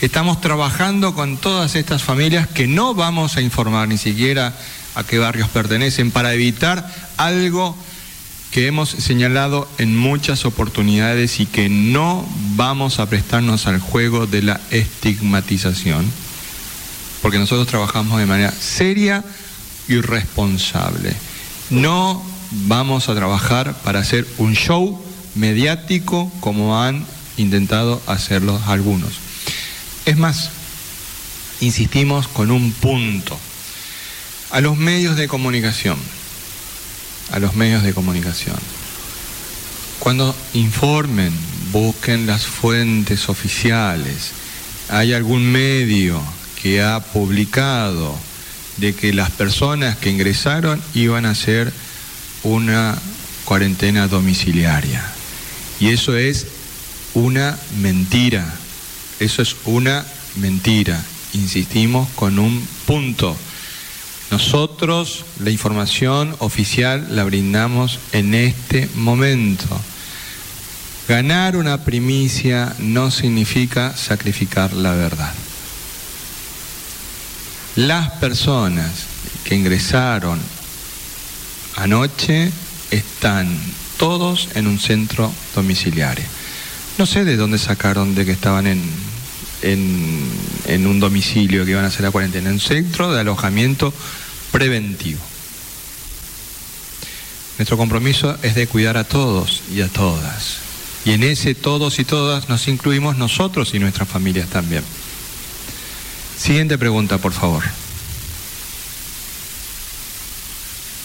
Estamos 0.00 0.40
trabajando 0.40 1.14
con 1.14 1.36
todas 1.36 1.74
estas 1.74 2.02
familias 2.02 2.48
que 2.48 2.66
no 2.66 2.94
vamos 2.94 3.36
a 3.36 3.40
informar 3.40 3.88
ni 3.88 3.98
siquiera 3.98 4.54
a 4.94 5.04
qué 5.04 5.18
barrios 5.18 5.48
pertenecen 5.48 6.10
para 6.10 6.34
evitar 6.34 6.92
algo 7.16 7.76
que 8.50 8.66
hemos 8.66 8.88
señalado 8.88 9.68
en 9.78 9.96
muchas 9.96 10.44
oportunidades 10.46 11.40
y 11.40 11.46
que 11.46 11.68
no 11.68 12.26
vamos 12.56 12.98
a 12.98 13.08
prestarnos 13.08 13.66
al 13.66 13.78
juego 13.78 14.26
de 14.26 14.42
la 14.42 14.60
estigmatización 14.70 16.10
porque 17.22 17.38
nosotros 17.38 17.66
trabajamos 17.66 18.18
de 18.18 18.26
manera 18.26 18.52
seria 18.52 19.24
y 19.88 20.00
responsable. 20.00 21.14
No 21.70 22.22
vamos 22.50 23.08
a 23.08 23.14
trabajar 23.14 23.74
para 23.82 24.00
hacer 24.00 24.26
un 24.38 24.54
show 24.54 25.02
mediático 25.34 26.30
como 26.40 26.80
han 26.80 27.04
intentado 27.38 28.02
hacerlo 28.06 28.60
algunos. 28.66 29.14
Es 30.04 30.16
más, 30.16 30.50
insistimos 31.60 32.28
con 32.28 32.50
un 32.50 32.72
punto. 32.72 33.38
A 34.50 34.60
los 34.60 34.76
medios 34.76 35.16
de 35.16 35.28
comunicación, 35.28 35.98
a 37.32 37.38
los 37.38 37.54
medios 37.54 37.82
de 37.82 37.92
comunicación, 37.92 38.56
cuando 39.98 40.34
informen, 40.54 41.32
busquen 41.72 42.26
las 42.26 42.46
fuentes 42.46 43.28
oficiales, 43.28 44.30
hay 44.88 45.12
algún 45.12 45.52
medio 45.52 46.22
que 46.62 46.82
ha 46.82 47.00
publicado 47.00 48.18
de 48.78 48.94
que 48.94 49.12
las 49.12 49.30
personas 49.30 49.96
que 49.98 50.10
ingresaron 50.10 50.80
iban 50.94 51.26
a 51.26 51.30
hacer 51.30 51.72
una 52.42 52.96
cuarentena 53.44 54.08
domiciliaria. 54.08 55.04
Y 55.80 55.88
eso 55.88 56.16
es 56.16 56.46
una 57.18 57.58
mentira. 57.80 58.46
Eso 59.18 59.42
es 59.42 59.56
una 59.64 60.04
mentira. 60.36 61.02
Insistimos 61.34 62.08
con 62.10 62.38
un 62.38 62.66
punto. 62.86 63.36
Nosotros 64.30 65.24
la 65.40 65.50
información 65.50 66.36
oficial 66.38 67.08
la 67.10 67.24
brindamos 67.24 67.98
en 68.12 68.34
este 68.34 68.88
momento. 68.94 69.66
Ganar 71.08 71.56
una 71.56 71.84
primicia 71.84 72.74
no 72.78 73.10
significa 73.10 73.96
sacrificar 73.96 74.72
la 74.72 74.92
verdad. 74.92 75.32
Las 77.74 78.10
personas 78.12 78.90
que 79.44 79.56
ingresaron 79.56 80.38
anoche 81.76 82.52
están 82.90 83.58
todos 83.96 84.50
en 84.54 84.66
un 84.66 84.78
centro 84.78 85.32
domiciliario. 85.54 86.37
No 86.98 87.06
sé 87.06 87.24
de 87.24 87.36
dónde 87.36 87.58
sacaron 87.58 88.16
de 88.16 88.24
que 88.24 88.32
estaban 88.32 88.66
en, 88.66 88.82
en, 89.62 90.86
un 90.86 90.98
domicilio 90.98 91.64
que 91.64 91.70
iban 91.70 91.84
a 91.84 91.88
hacer 91.88 92.02
la 92.02 92.10
cuarentena, 92.10 92.48
en 92.48 92.54
un 92.54 92.60
centro 92.60 93.12
de 93.12 93.20
alojamiento 93.20 93.94
preventivo. 94.50 95.20
Nuestro 97.56 97.76
compromiso 97.76 98.36
es 98.42 98.56
de 98.56 98.66
cuidar 98.66 98.96
a 98.96 99.04
todos 99.04 99.62
y 99.72 99.80
a 99.82 99.88
todas. 99.88 100.58
Y 101.04 101.12
en 101.12 101.22
ese 101.22 101.54
todos 101.54 102.00
y 102.00 102.04
todas 102.04 102.48
nos 102.48 102.66
incluimos 102.66 103.16
nosotros 103.16 103.74
y 103.74 103.78
nuestras 103.78 104.08
familias 104.08 104.48
también. 104.48 104.82
Siguiente 106.36 106.78
pregunta, 106.78 107.18
por 107.18 107.32
favor. 107.32 107.62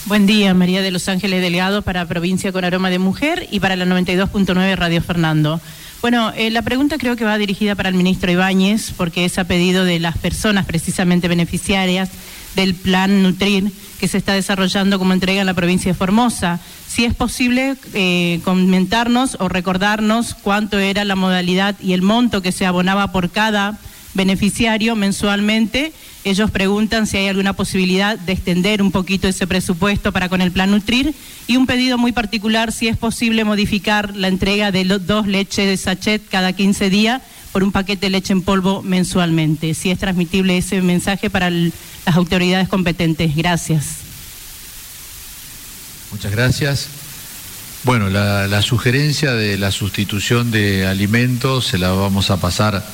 Buen 0.05 0.25
día, 0.25 0.53
María 0.53 0.81
de 0.81 0.91
Los 0.91 1.07
Ángeles 1.07 1.41
Delegado 1.41 1.81
para 1.81 2.05
Provincia 2.05 2.51
con 2.51 2.65
Aroma 2.65 2.89
de 2.89 2.99
Mujer 2.99 3.47
y 3.51 3.59
para 3.61 3.75
la 3.75 3.85
92.9 3.85 4.75
Radio 4.75 5.01
Fernando. 5.01 5.61
Bueno, 6.03 6.33
eh, 6.35 6.51
la 6.51 6.63
pregunta 6.63 6.97
creo 6.97 7.15
que 7.15 7.23
va 7.23 7.37
dirigida 7.37 7.75
para 7.75 7.87
el 7.87 7.95
ministro 7.95 8.29
Ibáñez, 8.29 8.91
porque 8.97 9.23
es 9.23 9.39
a 9.39 9.45
pedido 9.45 9.85
de 9.85 9.99
las 9.99 10.17
personas 10.17 10.65
precisamente 10.65 11.29
beneficiarias 11.29 12.09
del 12.57 12.75
plan 12.75 13.23
Nutrir 13.23 13.71
que 14.01 14.09
se 14.09 14.17
está 14.17 14.33
desarrollando 14.33 14.99
como 14.99 15.13
entrega 15.13 15.39
en 15.39 15.47
la 15.47 15.53
provincia 15.53 15.93
de 15.93 15.97
Formosa. 15.97 16.59
Si 16.89 17.05
es 17.05 17.15
posible 17.15 17.77
eh, 17.93 18.41
comentarnos 18.43 19.37
o 19.39 19.47
recordarnos 19.47 20.33
cuánto 20.33 20.77
era 20.77 21.05
la 21.05 21.15
modalidad 21.15 21.77
y 21.79 21.93
el 21.93 22.01
monto 22.01 22.41
que 22.41 22.51
se 22.51 22.65
abonaba 22.65 23.13
por 23.13 23.29
cada 23.29 23.79
beneficiario 24.13 24.95
mensualmente. 24.95 25.93
Ellos 26.23 26.51
preguntan 26.51 27.07
si 27.07 27.17
hay 27.17 27.27
alguna 27.27 27.53
posibilidad 27.53 28.17
de 28.17 28.33
extender 28.33 28.81
un 28.81 28.91
poquito 28.91 29.27
ese 29.27 29.47
presupuesto 29.47 30.11
para 30.11 30.29
con 30.29 30.41
el 30.41 30.51
plan 30.51 30.71
Nutrir 30.71 31.13
y 31.47 31.57
un 31.57 31.65
pedido 31.65 31.97
muy 31.97 32.11
particular 32.11 32.71
si 32.71 32.87
es 32.87 32.97
posible 32.97 33.43
modificar 33.43 34.15
la 34.15 34.27
entrega 34.27 34.71
de 34.71 34.85
dos 34.85 35.27
leches 35.27 35.67
de 35.67 35.77
sachet 35.77 36.21
cada 36.29 36.53
15 36.53 36.89
días 36.89 37.21
por 37.51 37.63
un 37.63 37.71
paquete 37.71 38.07
de 38.07 38.09
leche 38.11 38.33
en 38.33 38.41
polvo 38.41 38.81
mensualmente. 38.81 39.73
Si 39.73 39.91
es 39.91 39.99
transmitible 39.99 40.57
ese 40.57 40.81
mensaje 40.81 41.29
para 41.29 41.49
las 41.49 42.15
autoridades 42.15 42.67
competentes. 42.67 43.35
Gracias. 43.35 43.97
Muchas 46.11 46.31
gracias. 46.31 46.87
Bueno, 47.83 48.09
la, 48.09 48.61
sugerencia 48.61 49.33
de 49.33 49.57
la 49.57 49.69
sustitución 49.71 50.51
de 50.51 50.87
alimentos 50.87 51.67
se 51.67 51.77
la 51.77 51.91
vamos 51.91 52.31
a 52.31 52.37
pasar 52.37 52.85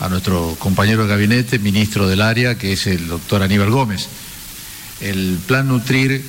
a 0.00 0.08
nuestro 0.08 0.56
compañero 0.58 1.02
de 1.02 1.08
gabinete, 1.08 1.58
ministro 1.58 2.08
del 2.08 2.20
área, 2.20 2.56
que 2.56 2.72
es 2.72 2.86
el 2.86 3.08
doctor 3.08 3.42
Aníbal 3.42 3.70
Gómez. 3.70 4.08
El 5.00 5.38
plan 5.46 5.68
Nutrir 5.68 6.24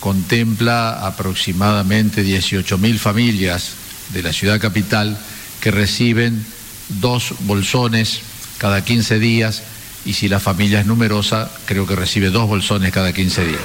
contempla 0.00 1.06
aproximadamente 1.06 2.24
18.000 2.24 2.98
familias 2.98 3.72
de 4.12 4.22
la 4.22 4.32
ciudad 4.32 4.60
capital 4.60 5.16
que 5.60 5.70
reciben 5.70 6.44
dos 7.00 7.34
bolsones 7.40 8.20
cada 8.58 8.84
15 8.84 9.18
días 9.18 9.62
y 10.04 10.14
si 10.14 10.28
la 10.28 10.40
familia 10.40 10.80
es 10.80 10.86
numerosa, 10.86 11.50
creo 11.66 11.86
que 11.86 11.94
recibe 11.94 12.30
dos 12.30 12.48
bolsones 12.48 12.92
cada 12.92 13.12
15 13.12 13.46
días. 13.46 13.60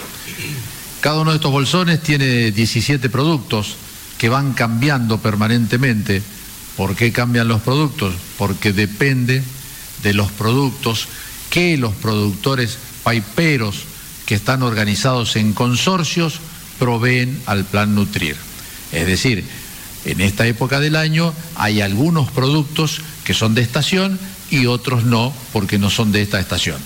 Cada 1.01 1.21
uno 1.21 1.31
de 1.31 1.37
estos 1.37 1.51
bolsones 1.51 2.01
tiene 2.01 2.51
17 2.51 3.09
productos 3.09 3.75
que 4.17 4.29
van 4.29 4.53
cambiando 4.53 5.19
permanentemente 5.19 6.21
¿Por 6.77 6.95
qué 6.95 7.11
cambian 7.11 7.47
los 7.47 7.61
productos? 7.61 8.13
Porque 8.37 8.71
depende 8.71 9.41
de 10.03 10.13
los 10.13 10.31
productos 10.31 11.07
que 11.49 11.75
los 11.75 11.93
productores 11.95 12.77
paiperos 13.03 13.83
que 14.27 14.35
están 14.35 14.61
organizados 14.61 15.35
en 15.37 15.53
consorcios 15.53 16.39
proveen 16.77 17.41
al 17.47 17.65
plan 17.65 17.95
Nutrir. 17.95 18.35
Es 18.91 19.07
decir, 19.07 19.43
en 20.05 20.21
esta 20.21 20.45
época 20.45 20.79
del 20.79 20.95
año 20.95 21.33
hay 21.55 21.81
algunos 21.81 22.29
productos 22.29 23.01
que 23.23 23.33
son 23.33 23.55
de 23.55 23.61
estación 23.61 24.19
y 24.51 24.67
otros 24.67 25.03
no, 25.03 25.33
porque 25.51 25.79
no 25.79 25.89
son 25.89 26.11
de 26.11 26.21
esta 26.21 26.39
estación. 26.39 26.77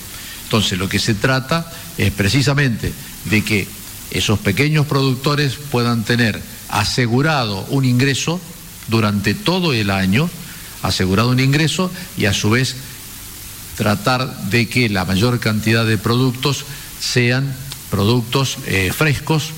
Entonces, 0.46 0.80
lo 0.80 0.88
que 0.90 1.00
se 1.00 1.14
trata 1.14 1.72
es 1.98 2.12
precisamente 2.12 2.94
de 3.26 3.44
que 3.44 3.68
esos 4.12 4.40
pequeños 4.40 4.86
productores 4.86 5.56
puedan 5.56 6.04
tener 6.04 6.42
asegurado 6.70 7.66
un 7.70 7.86
ingreso 7.86 8.40
durante 8.92 9.34
todo 9.34 9.74
el 9.74 9.90
año, 9.90 10.30
asegurado 10.84 11.30
un 11.30 11.40
ingreso 11.40 11.90
y 12.18 12.26
a 12.26 12.34
su 12.34 12.52
vez 12.52 12.76
tratar 13.78 14.30
de 14.50 14.68
que 14.70 14.90
la 14.90 15.06
mayor 15.06 15.40
cantidad 15.40 15.86
de 15.86 15.98
productos 15.98 16.66
sean 17.00 17.52
productos 17.90 18.58
eh, 18.68 18.92
frescos, 18.96 19.50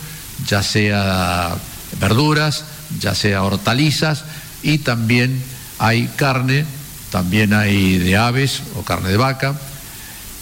ya 0.48 0.64
sea 0.64 1.56
verduras, 2.00 2.64
ya 3.00 3.16
sea 3.16 3.44
hortalizas 3.44 4.24
y 4.62 4.78
también 4.78 5.44
hay 5.80 6.08
carne, 6.16 6.66
también 7.12 7.54
hay 7.54 7.98
de 7.98 8.16
aves 8.16 8.62
o 8.76 8.84
carne 8.84 9.10
de 9.10 9.18
vaca 9.18 9.60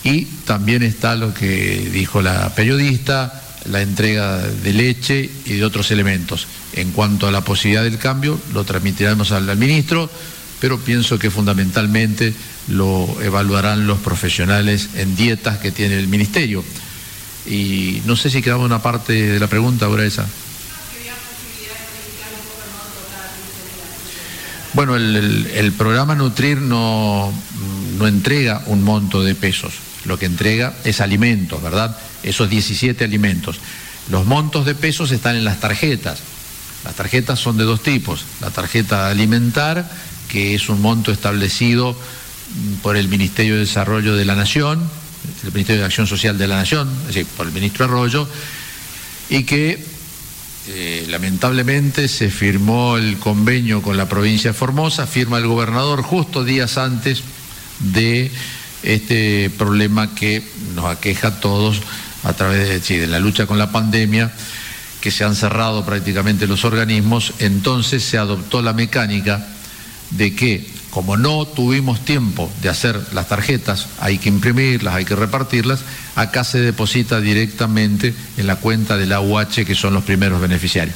y 0.03 0.25
también 0.45 0.83
está 0.83 1.15
lo 1.15 1.33
que 1.33 1.89
dijo 1.91 2.21
la 2.21 2.53
periodista, 2.53 3.41
la 3.65 3.81
entrega 3.81 4.37
de 4.37 4.73
leche 4.73 5.29
y 5.45 5.53
de 5.53 5.65
otros 5.65 5.91
elementos. 5.91 6.47
En 6.73 6.91
cuanto 6.91 7.27
a 7.27 7.31
la 7.31 7.41
posibilidad 7.41 7.83
del 7.83 7.97
cambio, 7.97 8.39
lo 8.53 8.63
transmitiremos 8.63 9.31
al, 9.31 9.57
ministro, 9.57 10.09
pero 10.59 10.79
pienso 10.79 11.19
que 11.19 11.29
fundamentalmente 11.29 12.33
lo 12.69 13.17
evaluarán 13.21 13.87
los 13.87 13.99
profesionales 13.99 14.89
en 14.95 15.15
dietas 15.15 15.57
que 15.57 15.71
tiene 15.71 15.97
el 15.97 16.07
ministerio. 16.07 16.63
Y 17.45 18.01
no 18.05 18.15
sé 18.15 18.29
si 18.29 18.41
quedaba 18.41 18.63
una 18.63 18.81
parte 18.81 19.13
de 19.13 19.39
la 19.39 19.47
pregunta 19.47 19.87
ahora 19.87 20.05
esa. 20.05 20.25
Bueno, 24.73 24.95
el, 24.95 25.73
programa 25.77 26.15
Nutrir 26.15 26.61
no, 26.61 27.33
no 27.97 28.07
entrega 28.07 28.63
un 28.67 28.83
monto 28.83 29.21
de 29.21 29.35
pesos, 29.35 29.73
lo 30.05 30.17
que 30.17 30.25
entrega 30.25 30.73
es 30.85 31.01
alimentos, 31.01 31.61
¿verdad? 31.61 31.97
Esos 32.23 32.49
17 32.49 33.03
alimentos. 33.03 33.59
Los 34.09 34.25
montos 34.25 34.65
de 34.65 34.75
pesos 34.75 35.11
están 35.11 35.35
en 35.35 35.43
las 35.43 35.59
tarjetas. 35.59 36.19
Las 36.83 36.95
tarjetas 36.95 37.39
son 37.39 37.57
de 37.57 37.63
dos 37.63 37.83
tipos. 37.83 38.25
La 38.39 38.49
tarjeta 38.49 39.09
alimentar, 39.09 39.89
que 40.27 40.55
es 40.55 40.69
un 40.69 40.81
monto 40.81 41.11
establecido 41.11 41.95
por 42.81 42.97
el 42.97 43.07
Ministerio 43.07 43.55
de 43.55 43.61
Desarrollo 43.61 44.15
de 44.15 44.25
la 44.25 44.35
Nación, 44.35 44.81
el 45.43 45.51
Ministerio 45.51 45.81
de 45.81 45.85
Acción 45.85 46.07
Social 46.07 46.37
de 46.37 46.47
la 46.47 46.57
Nación, 46.57 46.89
es 47.01 47.07
decir, 47.07 47.25
por 47.37 47.47
el 47.47 47.53
ministro 47.53 47.85
Arroyo, 47.85 48.27
y 49.29 49.43
que 49.43 49.83
eh, 50.67 51.05
lamentablemente 51.09 52.07
se 52.07 52.29
firmó 52.29 52.97
el 52.97 53.17
convenio 53.17 53.81
con 53.81 53.97
la 53.97 54.09
provincia 54.09 54.51
de 54.51 54.57
Formosa, 54.57 55.07
firma 55.07 55.37
el 55.37 55.47
gobernador 55.47 56.01
justo 56.01 56.43
días 56.43 56.77
antes 56.77 57.23
de 57.79 58.31
este 58.83 59.49
problema 59.57 60.13
que 60.15 60.43
nos 60.75 60.85
aqueja 60.85 61.29
a 61.29 61.39
todos 61.39 61.81
a 62.23 62.33
través 62.33 62.87
de, 62.87 62.99
de 62.99 63.07
la 63.07 63.19
lucha 63.19 63.45
con 63.45 63.57
la 63.57 63.71
pandemia 63.71 64.31
que 65.01 65.11
se 65.11 65.23
han 65.23 65.35
cerrado 65.35 65.83
prácticamente 65.83 66.47
los 66.47 66.63
organismos, 66.63 67.33
entonces 67.39 68.03
se 68.03 68.17
adoptó 68.17 68.61
la 68.61 68.73
mecánica 68.73 69.45
de 70.11 70.35
que 70.35 70.65
como 70.91 71.17
no 71.17 71.45
tuvimos 71.45 72.03
tiempo 72.05 72.51
de 72.61 72.69
hacer 72.69 72.99
las 73.13 73.29
tarjetas, 73.29 73.87
hay 73.99 74.17
que 74.17 74.29
imprimirlas, 74.29 74.93
hay 74.93 75.05
que 75.05 75.15
repartirlas, 75.15 75.79
acá 76.15 76.43
se 76.43 76.59
deposita 76.59 77.19
directamente 77.21 78.13
en 78.37 78.45
la 78.45 78.57
cuenta 78.57 78.97
de 78.97 79.05
la 79.05 79.21
UH, 79.21 79.65
que 79.65 79.73
son 79.73 79.93
los 79.93 80.03
primeros 80.03 80.41
beneficiarios. 80.41 80.95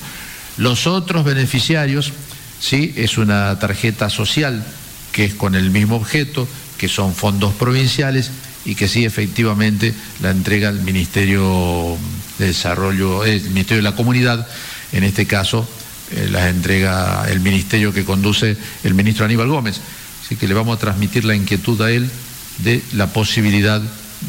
Los 0.58 0.86
otros 0.86 1.24
beneficiarios, 1.24 2.12
sí, 2.60 2.94
es 2.98 3.18
una 3.18 3.58
tarjeta 3.58 4.10
social 4.10 4.66
que 5.12 5.26
es 5.26 5.34
con 5.34 5.56
el 5.56 5.72
mismo 5.72 5.96
objeto, 5.96 6.46
que 6.78 6.90
son 6.90 7.16
fondos 7.16 7.54
provinciales 7.54 8.32
y 8.66 8.76
que 8.76 8.90
sí 8.90 9.06
efectivamente 9.06 9.94
la 10.22 10.32
entrega 10.32 10.70
el 10.70 10.82
Ministerio 10.82 11.98
de 12.38 12.48
Desarrollo, 12.48 13.26
el 13.26 13.42
Ministerio 13.50 13.78
de 13.84 13.90
la 13.90 13.96
Comunidad, 13.96 14.48
en 14.92 15.04
este 15.04 15.26
caso 15.26 15.68
eh, 16.12 16.28
las 16.32 16.48
entrega 16.50 17.26
el 17.30 17.40
ministerio 17.40 17.92
que 17.94 18.06
conduce 18.06 18.56
el 18.84 18.94
ministro 18.94 19.26
Aníbal 19.26 19.50
Gómez. 19.50 19.80
Así 20.24 20.36
que 20.36 20.48
le 20.48 20.54
vamos 20.54 20.78
a 20.78 20.80
transmitir 20.80 21.26
la 21.26 21.36
inquietud 21.36 21.82
a 21.82 21.92
él 21.92 22.10
de 22.60 22.82
la 22.94 23.08
posibilidad 23.08 23.82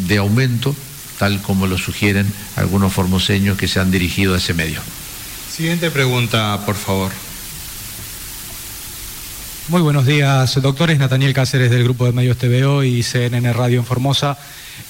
de 0.06 0.16
aumento, 0.18 0.74
tal 1.18 1.40
como 1.42 1.66
lo 1.66 1.78
sugieren 1.78 2.26
algunos 2.56 2.92
formoseños 2.92 3.56
que 3.56 3.68
se 3.68 3.80
han 3.80 3.90
dirigido 3.90 4.34
a 4.34 4.38
ese 4.38 4.54
medio. 4.54 4.80
Siguiente 5.50 5.90
pregunta, 5.90 6.60
por 6.66 6.74
favor. 6.74 7.12
Muy 9.68 9.82
buenos 9.82 10.06
días, 10.06 10.60
doctores. 10.62 10.98
Nataniel 10.98 11.34
Cáceres 11.34 11.70
del 11.70 11.82
Grupo 11.82 12.06
de 12.06 12.12
Medios 12.12 12.38
TVO 12.38 12.84
y 12.84 13.02
CNN 13.02 13.52
Radio 13.52 13.80
en 13.80 13.84
Formosa. 13.84 14.38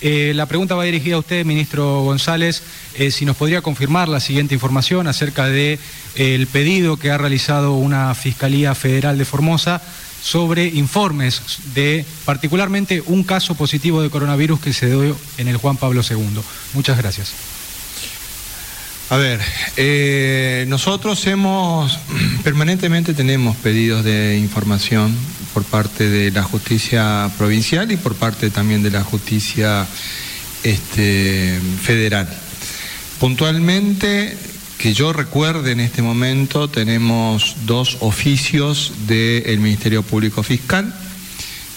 Eh, 0.00 0.32
la 0.34 0.46
pregunta 0.46 0.74
va 0.74 0.84
dirigida 0.84 1.16
a 1.16 1.20
usted, 1.20 1.44
ministro 1.44 2.02
González, 2.02 2.62
eh, 2.94 3.10
si 3.10 3.24
nos 3.24 3.36
podría 3.36 3.62
confirmar 3.62 4.08
la 4.08 4.20
siguiente 4.20 4.54
información 4.54 5.06
acerca 5.06 5.46
del 5.46 5.78
de, 6.14 6.46
pedido 6.52 6.96
que 6.96 7.10
ha 7.10 7.18
realizado 7.18 7.74
una 7.74 8.14
Fiscalía 8.14 8.74
Federal 8.74 9.18
de 9.18 9.24
Formosa 9.24 9.82
sobre 10.22 10.66
informes 10.66 11.40
de 11.74 12.04
particularmente 12.24 13.02
un 13.06 13.22
caso 13.22 13.54
positivo 13.54 14.02
de 14.02 14.10
coronavirus 14.10 14.60
que 14.60 14.72
se 14.72 14.86
dio 14.86 15.16
en 15.38 15.48
el 15.48 15.56
Juan 15.56 15.76
Pablo 15.76 16.02
II. 16.08 16.40
Muchas 16.74 16.98
gracias. 16.98 17.32
A 19.08 19.16
ver, 19.16 19.40
eh, 19.76 20.64
nosotros 20.66 21.24
hemos, 21.28 21.96
permanentemente 22.42 23.14
tenemos 23.14 23.56
pedidos 23.56 24.04
de 24.04 24.36
información 24.36 25.16
por 25.56 25.64
parte 25.64 26.10
de 26.10 26.30
la 26.32 26.42
justicia 26.42 27.30
provincial 27.38 27.90
y 27.90 27.96
por 27.96 28.14
parte 28.14 28.50
también 28.50 28.82
de 28.82 28.90
la 28.90 29.02
justicia 29.02 29.86
este, 30.62 31.58
federal. 31.80 32.28
Puntualmente, 33.18 34.36
que 34.76 34.92
yo 34.92 35.14
recuerde 35.14 35.72
en 35.72 35.80
este 35.80 36.02
momento, 36.02 36.68
tenemos 36.68 37.56
dos 37.64 37.96
oficios 38.00 38.92
del 39.06 39.58
Ministerio 39.60 40.02
Público 40.02 40.42
Fiscal, 40.42 40.94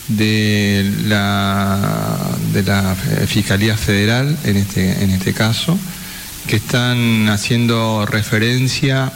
de 0.10 0.92
la, 1.06 2.36
de 2.52 2.64
la 2.64 2.98
Fiscalía 3.28 3.78
Federal 3.78 4.38
en 4.44 4.58
este, 4.58 5.06
en 5.06 5.12
este 5.12 5.34
caso, 5.34 5.80
que 6.48 6.58
están 6.58 7.30
haciendo 7.30 8.06
referencia. 8.06 9.10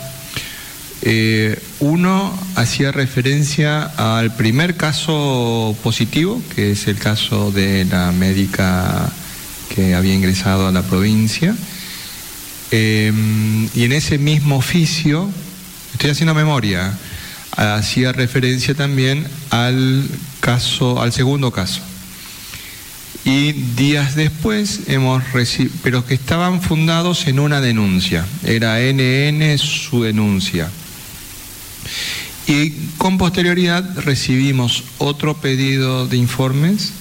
Eh, 1.06 1.60
uno 1.82 2.34
hacía 2.56 2.94
referencia 2.94 3.84
al 3.84 4.34
primer 4.38 4.78
caso 4.78 5.76
positivo, 5.84 6.42
que 6.56 6.72
es 6.72 6.88
el 6.88 6.98
caso 6.98 7.52
de 7.52 7.84
la 7.84 8.14
médica 8.14 9.12
que 9.76 9.96
había 9.96 10.14
ingresado 10.14 10.66
a 10.66 10.72
la 10.72 10.82
provincia. 10.82 11.56
Eh, 12.72 13.12
y 13.76 13.84
en 13.84 13.92
ese 13.92 14.18
mismo 14.18 14.56
oficio, 14.56 15.30
estoy 15.92 16.12
haciendo 16.12 16.34
memoria, 16.34 16.98
hacía 17.52 18.14
referencia 18.14 18.74
también 18.74 19.28
al 19.50 20.08
caso, 20.40 21.02
al 21.02 21.12
segundo 21.12 21.52
caso, 21.52 21.82
y 23.26 23.52
días 23.52 24.16
después 24.16 24.82
hemos 24.88 25.34
recibido, 25.34 25.76
pero 25.84 26.06
que 26.06 26.14
estaban 26.14 26.62
fundados 26.62 27.28
en 27.28 27.40
una 27.40 27.60
denuncia, 27.60 28.26
era 28.46 28.80
NN 28.80 29.58
su 29.58 30.04
denuncia. 30.04 30.70
Y 32.46 32.72
con 32.98 33.18
posterioridad 33.18 34.00
recibimos 34.00 34.84
otro 34.98 35.38
pedido 35.38 36.08
de 36.08 36.18
informes 36.18 36.92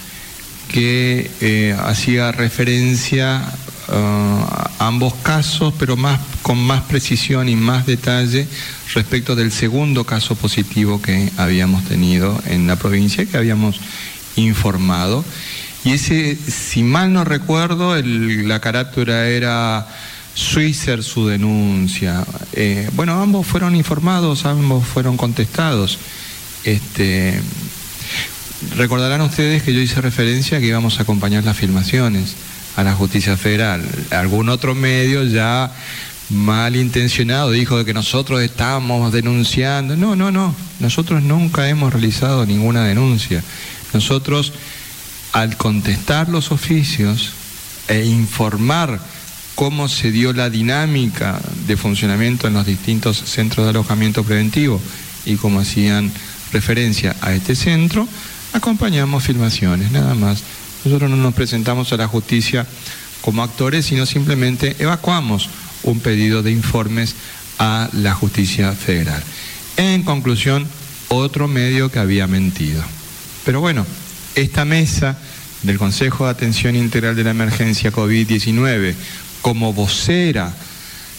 que 0.68 1.30
eh, 1.40 1.76
hacía 1.84 2.32
referencia 2.32 3.42
uh, 3.88 3.92
a 3.92 4.70
ambos 4.78 5.14
casos, 5.22 5.74
pero 5.78 5.96
más, 5.96 6.20
con 6.42 6.58
más 6.58 6.82
precisión 6.82 7.48
y 7.48 7.56
más 7.56 7.86
detalle 7.86 8.46
respecto 8.94 9.34
del 9.34 9.50
segundo 9.50 10.04
caso 10.04 10.36
positivo 10.36 11.02
que 11.02 11.30
habíamos 11.36 11.84
tenido 11.84 12.40
en 12.46 12.66
la 12.66 12.76
provincia, 12.76 13.26
que 13.26 13.36
habíamos 13.36 13.80
informado. 14.36 15.24
Y 15.84 15.92
ese, 15.92 16.36
si 16.36 16.84
mal 16.84 17.12
no 17.12 17.24
recuerdo, 17.24 18.00
la 18.00 18.60
carátula 18.60 19.26
era 19.26 19.88
Suizer 20.34 21.02
su 21.02 21.26
denuncia. 21.26 22.24
Eh, 22.52 22.88
bueno, 22.94 23.20
ambos 23.20 23.46
fueron 23.46 23.76
informados, 23.76 24.44
ambos 24.46 24.86
fueron 24.86 25.16
contestados. 25.16 25.98
Este, 26.64 27.40
recordarán 28.76 29.20
ustedes 29.20 29.62
que 29.62 29.74
yo 29.74 29.80
hice 29.80 30.00
referencia 30.00 30.58
a 30.58 30.60
que 30.60 30.66
íbamos 30.66 30.98
a 30.98 31.02
acompañar 31.02 31.44
las 31.44 31.56
filmaciones 31.56 32.34
a 32.76 32.82
la 32.82 32.94
justicia 32.94 33.36
federal. 33.36 33.86
Algún 34.10 34.48
otro 34.48 34.74
medio 34.74 35.24
ya 35.24 35.72
malintencionado 36.30 37.50
dijo 37.50 37.78
de 37.78 37.84
que 37.84 37.94
nosotros 37.94 38.40
estábamos 38.42 39.12
denunciando. 39.12 39.96
No, 39.96 40.16
no, 40.16 40.30
no. 40.30 40.54
Nosotros 40.80 41.22
nunca 41.22 41.68
hemos 41.68 41.92
realizado 41.92 42.46
ninguna 42.46 42.84
denuncia. 42.84 43.42
Nosotros 43.92 44.52
al 45.32 45.56
contestar 45.56 46.28
los 46.28 46.52
oficios 46.52 47.32
e 47.88 48.04
informar 48.04 49.00
cómo 49.54 49.88
se 49.88 50.10
dio 50.10 50.32
la 50.32 50.50
dinámica 50.50 51.40
de 51.66 51.76
funcionamiento 51.76 52.46
en 52.48 52.54
los 52.54 52.66
distintos 52.66 53.18
centros 53.18 53.66
de 53.66 53.70
alojamiento 53.70 54.24
preventivo 54.24 54.80
y 55.24 55.36
cómo 55.36 55.60
hacían 55.60 56.10
referencia 56.52 57.16
a 57.20 57.32
este 57.32 57.54
centro, 57.54 58.06
acompañamos 58.52 59.24
filmaciones, 59.24 59.90
nada 59.90 60.14
más. 60.14 60.42
Nosotros 60.84 61.10
no 61.10 61.16
nos 61.16 61.34
presentamos 61.34 61.92
a 61.92 61.96
la 61.96 62.08
justicia 62.08 62.66
como 63.20 63.42
actores, 63.42 63.86
sino 63.86 64.04
simplemente 64.04 64.76
evacuamos 64.78 65.48
un 65.84 66.00
pedido 66.00 66.42
de 66.42 66.50
informes 66.50 67.14
a 67.58 67.88
la 67.92 68.14
justicia 68.14 68.72
federal. 68.72 69.22
En 69.76 70.02
conclusión, 70.02 70.66
otro 71.08 71.48
medio 71.48 71.90
que 71.90 71.98
había 71.98 72.26
mentido. 72.26 72.82
Pero 73.44 73.60
bueno, 73.60 73.86
esta 74.34 74.64
mesa 74.64 75.18
del 75.62 75.78
Consejo 75.78 76.24
de 76.24 76.32
Atención 76.32 76.74
Integral 76.74 77.14
de 77.14 77.24
la 77.24 77.30
Emergencia 77.30 77.92
COVID-19 77.92 78.94
como 79.42 79.72
vocera 79.72 80.54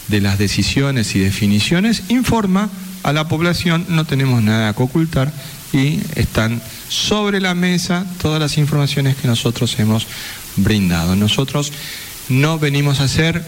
de 0.08 0.22
las 0.22 0.38
decisiones 0.38 1.16
y 1.16 1.20
definiciones 1.20 2.04
informa 2.10 2.70
a 3.04 3.14
la 3.14 3.28
población, 3.28 3.86
no 3.90 4.06
tenemos 4.06 4.42
nada 4.42 4.74
que 4.74 4.84
ocultar 4.84 5.32
y 5.74 6.00
están 6.16 6.62
sobre 6.88 7.42
la 7.42 7.56
mesa 7.56 8.06
todas 8.22 8.40
las 8.40 8.58
informaciones 8.58 9.16
que 9.18 9.28
nosotros 9.28 9.78
hemos 9.80 10.08
brindado. 10.56 11.16
Nosotros 11.16 11.72
no 12.30 12.60
venimos 12.60 13.00
a 13.00 13.06
hacer 13.06 13.44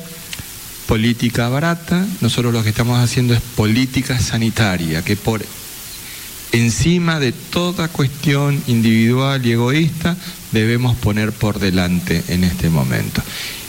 política 0.88 1.50
barata, 1.50 2.06
nosotros 2.22 2.54
lo 2.54 2.64
que 2.64 2.70
estamos 2.70 3.00
haciendo 3.00 3.34
es 3.34 3.42
política 3.42 4.20
sanitaria, 4.20 5.04
que 5.04 5.16
por 5.16 5.46
encima 6.52 7.20
de 7.20 7.32
toda 7.32 7.88
cuestión 7.88 8.62
individual 8.68 9.46
y 9.46 9.54
egoísta 9.54 10.16
debemos 10.52 10.96
poner 10.98 11.32
por 11.32 11.60
delante 11.60 12.24
en 12.28 12.44
este 12.44 12.70
momento. 12.70 13.22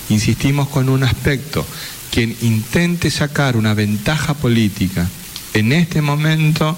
Insistimos 0.08 0.68
con 0.68 0.88
un 0.88 1.02
aspecto, 1.02 1.66
quien 2.10 2.36
intente 2.40 3.10
sacar 3.10 3.56
una 3.56 3.74
ventaja 3.74 4.34
política 4.34 5.08
en 5.54 5.72
este 5.72 6.02
momento 6.02 6.76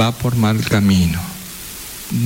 va 0.00 0.12
por 0.12 0.36
mal 0.36 0.62
camino. 0.64 1.18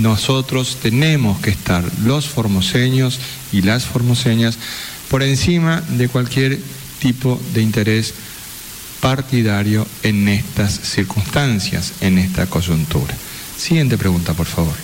Nosotros 0.01 0.79
tenemos 0.83 1.39
que 1.41 1.51
estar, 1.51 1.85
los 2.03 2.27
formoseños 2.27 3.21
y 3.53 3.63
las 3.63 3.85
formoseñas, 3.85 4.59
por 5.09 5.23
encima 5.23 5.81
de 5.81 6.09
cualquier 6.09 6.59
tipo 6.99 7.41
de 7.55 7.63
interés 7.63 8.15
partidario 9.01 9.87
en 10.03 10.27
estas 10.27 10.73
circunstancias, 10.73 11.93
en 12.01 12.19
esta 12.19 12.47
coyuntura. 12.47 13.15
Siguiente 13.57 13.97
pregunta, 13.97 14.35
por 14.35 14.47
favor. 14.47 14.75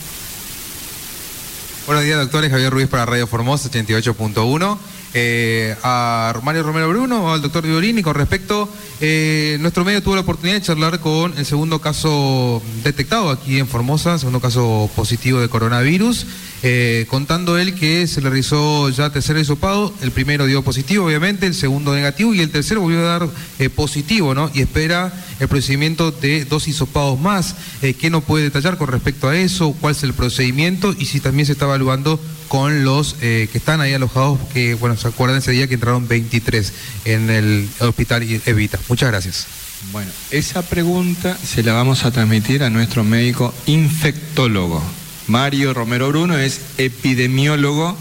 Buenos 1.86 2.04
días, 2.04 2.18
doctores. 2.18 2.50
Javier 2.52 2.72
Ruiz 2.72 2.86
para 2.86 3.06
Radio 3.06 3.26
Formosa 3.26 3.68
88.1. 3.68 4.78
Eh, 5.14 5.76
a 5.82 6.32
Mario 6.42 6.62
Romero 6.62 6.88
Bruno 6.88 7.24
o 7.24 7.32
al 7.32 7.42
doctor 7.42 7.66
Violini 7.66 8.02
con 8.02 8.14
respecto, 8.14 8.68
eh, 9.00 9.58
nuestro 9.60 9.84
medio 9.84 10.02
tuvo 10.02 10.14
la 10.14 10.22
oportunidad 10.22 10.56
de 10.56 10.62
charlar 10.62 11.00
con 11.00 11.36
el 11.36 11.44
segundo 11.44 11.80
caso 11.80 12.62
detectado 12.82 13.30
aquí 13.30 13.58
en 13.58 13.68
Formosa, 13.68 14.18
segundo 14.18 14.40
caso 14.40 14.90
positivo 14.94 15.40
de 15.40 15.48
coronavirus. 15.48 16.26
Eh, 16.64 17.06
contando 17.08 17.58
él 17.58 17.74
que 17.74 18.06
se 18.06 18.20
le 18.20 18.30
realizó 18.30 18.88
ya 18.90 19.10
tercer 19.10 19.36
hisopado, 19.36 19.92
el 20.00 20.12
primero 20.12 20.46
dio 20.46 20.62
positivo 20.62 21.06
obviamente, 21.06 21.46
el 21.46 21.54
segundo 21.54 21.92
negativo 21.92 22.34
y 22.34 22.40
el 22.40 22.50
tercero 22.52 22.82
volvió 22.82 23.00
a 23.00 23.18
dar 23.18 23.28
eh, 23.58 23.68
positivo, 23.68 24.32
¿no? 24.32 24.48
Y 24.54 24.60
espera 24.60 25.12
el 25.40 25.48
procedimiento 25.48 26.12
de 26.12 26.44
dos 26.44 26.68
hisopados 26.68 27.18
más. 27.18 27.56
Eh, 27.82 27.94
¿Qué 27.94 28.10
nos 28.10 28.22
puede 28.22 28.44
detallar 28.44 28.78
con 28.78 28.86
respecto 28.86 29.28
a 29.28 29.36
eso? 29.36 29.74
¿Cuál 29.80 29.96
es 29.96 30.04
el 30.04 30.14
procedimiento? 30.14 30.94
Y 30.96 31.06
si 31.06 31.18
también 31.18 31.46
se 31.46 31.52
está 31.52 31.64
evaluando 31.64 32.20
con 32.46 32.84
los 32.84 33.14
que 33.14 33.48
están 33.54 33.80
ahí 33.80 33.94
alojados, 33.94 34.38
que 34.52 34.74
bueno, 34.74 34.94
se 35.02 35.08
acuerdan 35.08 35.38
ese 35.38 35.52
día 35.52 35.66
que 35.66 35.74
entraron 35.74 36.08
23 36.08 36.72
en 37.04 37.30
el 37.30 37.68
hospital 37.80 38.22
Evita. 38.46 38.78
Muchas 38.88 39.10
gracias. 39.10 39.46
Bueno, 39.90 40.10
esa 40.30 40.62
pregunta 40.62 41.36
se 41.36 41.62
la 41.62 41.72
vamos 41.72 42.04
a 42.04 42.12
transmitir 42.12 42.62
a 42.62 42.70
nuestro 42.70 43.02
médico 43.02 43.52
infectólogo. 43.66 44.82
Mario 45.26 45.74
Romero 45.74 46.08
Bruno 46.08 46.38
es 46.38 46.60
epidemiólogo 46.78 47.96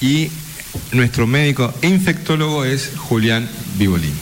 y 0.00 0.28
nuestro 0.92 1.26
médico 1.26 1.72
infectólogo 1.82 2.64
es 2.64 2.90
Julián 2.96 3.48
Vivolín. 3.78 4.14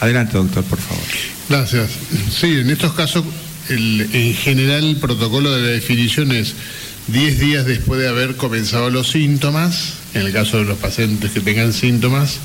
Adelante, 0.00 0.38
doctor, 0.38 0.64
por 0.64 0.78
favor. 0.78 1.04
Gracias. 1.48 1.90
Sí, 2.30 2.58
en 2.58 2.70
estos 2.70 2.92
casos, 2.94 3.24
en 3.68 4.34
general, 4.34 4.84
el 4.84 4.96
protocolo 4.96 5.54
de 5.54 5.62
la 5.62 5.68
definición 5.68 6.32
es 6.32 6.54
10 7.08 7.40
días 7.40 7.64
después 7.64 8.00
de 8.00 8.08
haber 8.08 8.36
comenzado 8.36 8.90
los 8.90 9.10
síntomas, 9.10 9.94
en 10.18 10.26
el 10.26 10.32
caso 10.32 10.58
de 10.58 10.64
los 10.64 10.78
pacientes 10.78 11.30
que 11.30 11.40
tengan 11.40 11.72
síntomas. 11.72 12.38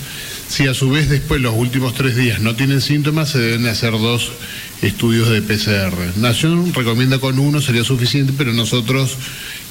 Si 0.47 0.67
a 0.67 0.73
su 0.73 0.89
vez 0.89 1.09
después 1.09 1.41
los 1.41 1.55
últimos 1.55 1.93
tres 1.93 2.15
días 2.15 2.39
no 2.39 2.55
tienen 2.55 2.81
síntomas, 2.81 3.29
se 3.29 3.39
deben 3.39 3.65
hacer 3.67 3.91
dos 3.91 4.31
estudios 4.81 5.29
de 5.29 5.41
PCR. 5.41 6.17
Nación 6.17 6.73
recomienda 6.73 7.19
con 7.19 7.39
uno, 7.39 7.61
sería 7.61 7.83
suficiente, 7.83 8.33
pero 8.37 8.53
nosotros 8.53 9.17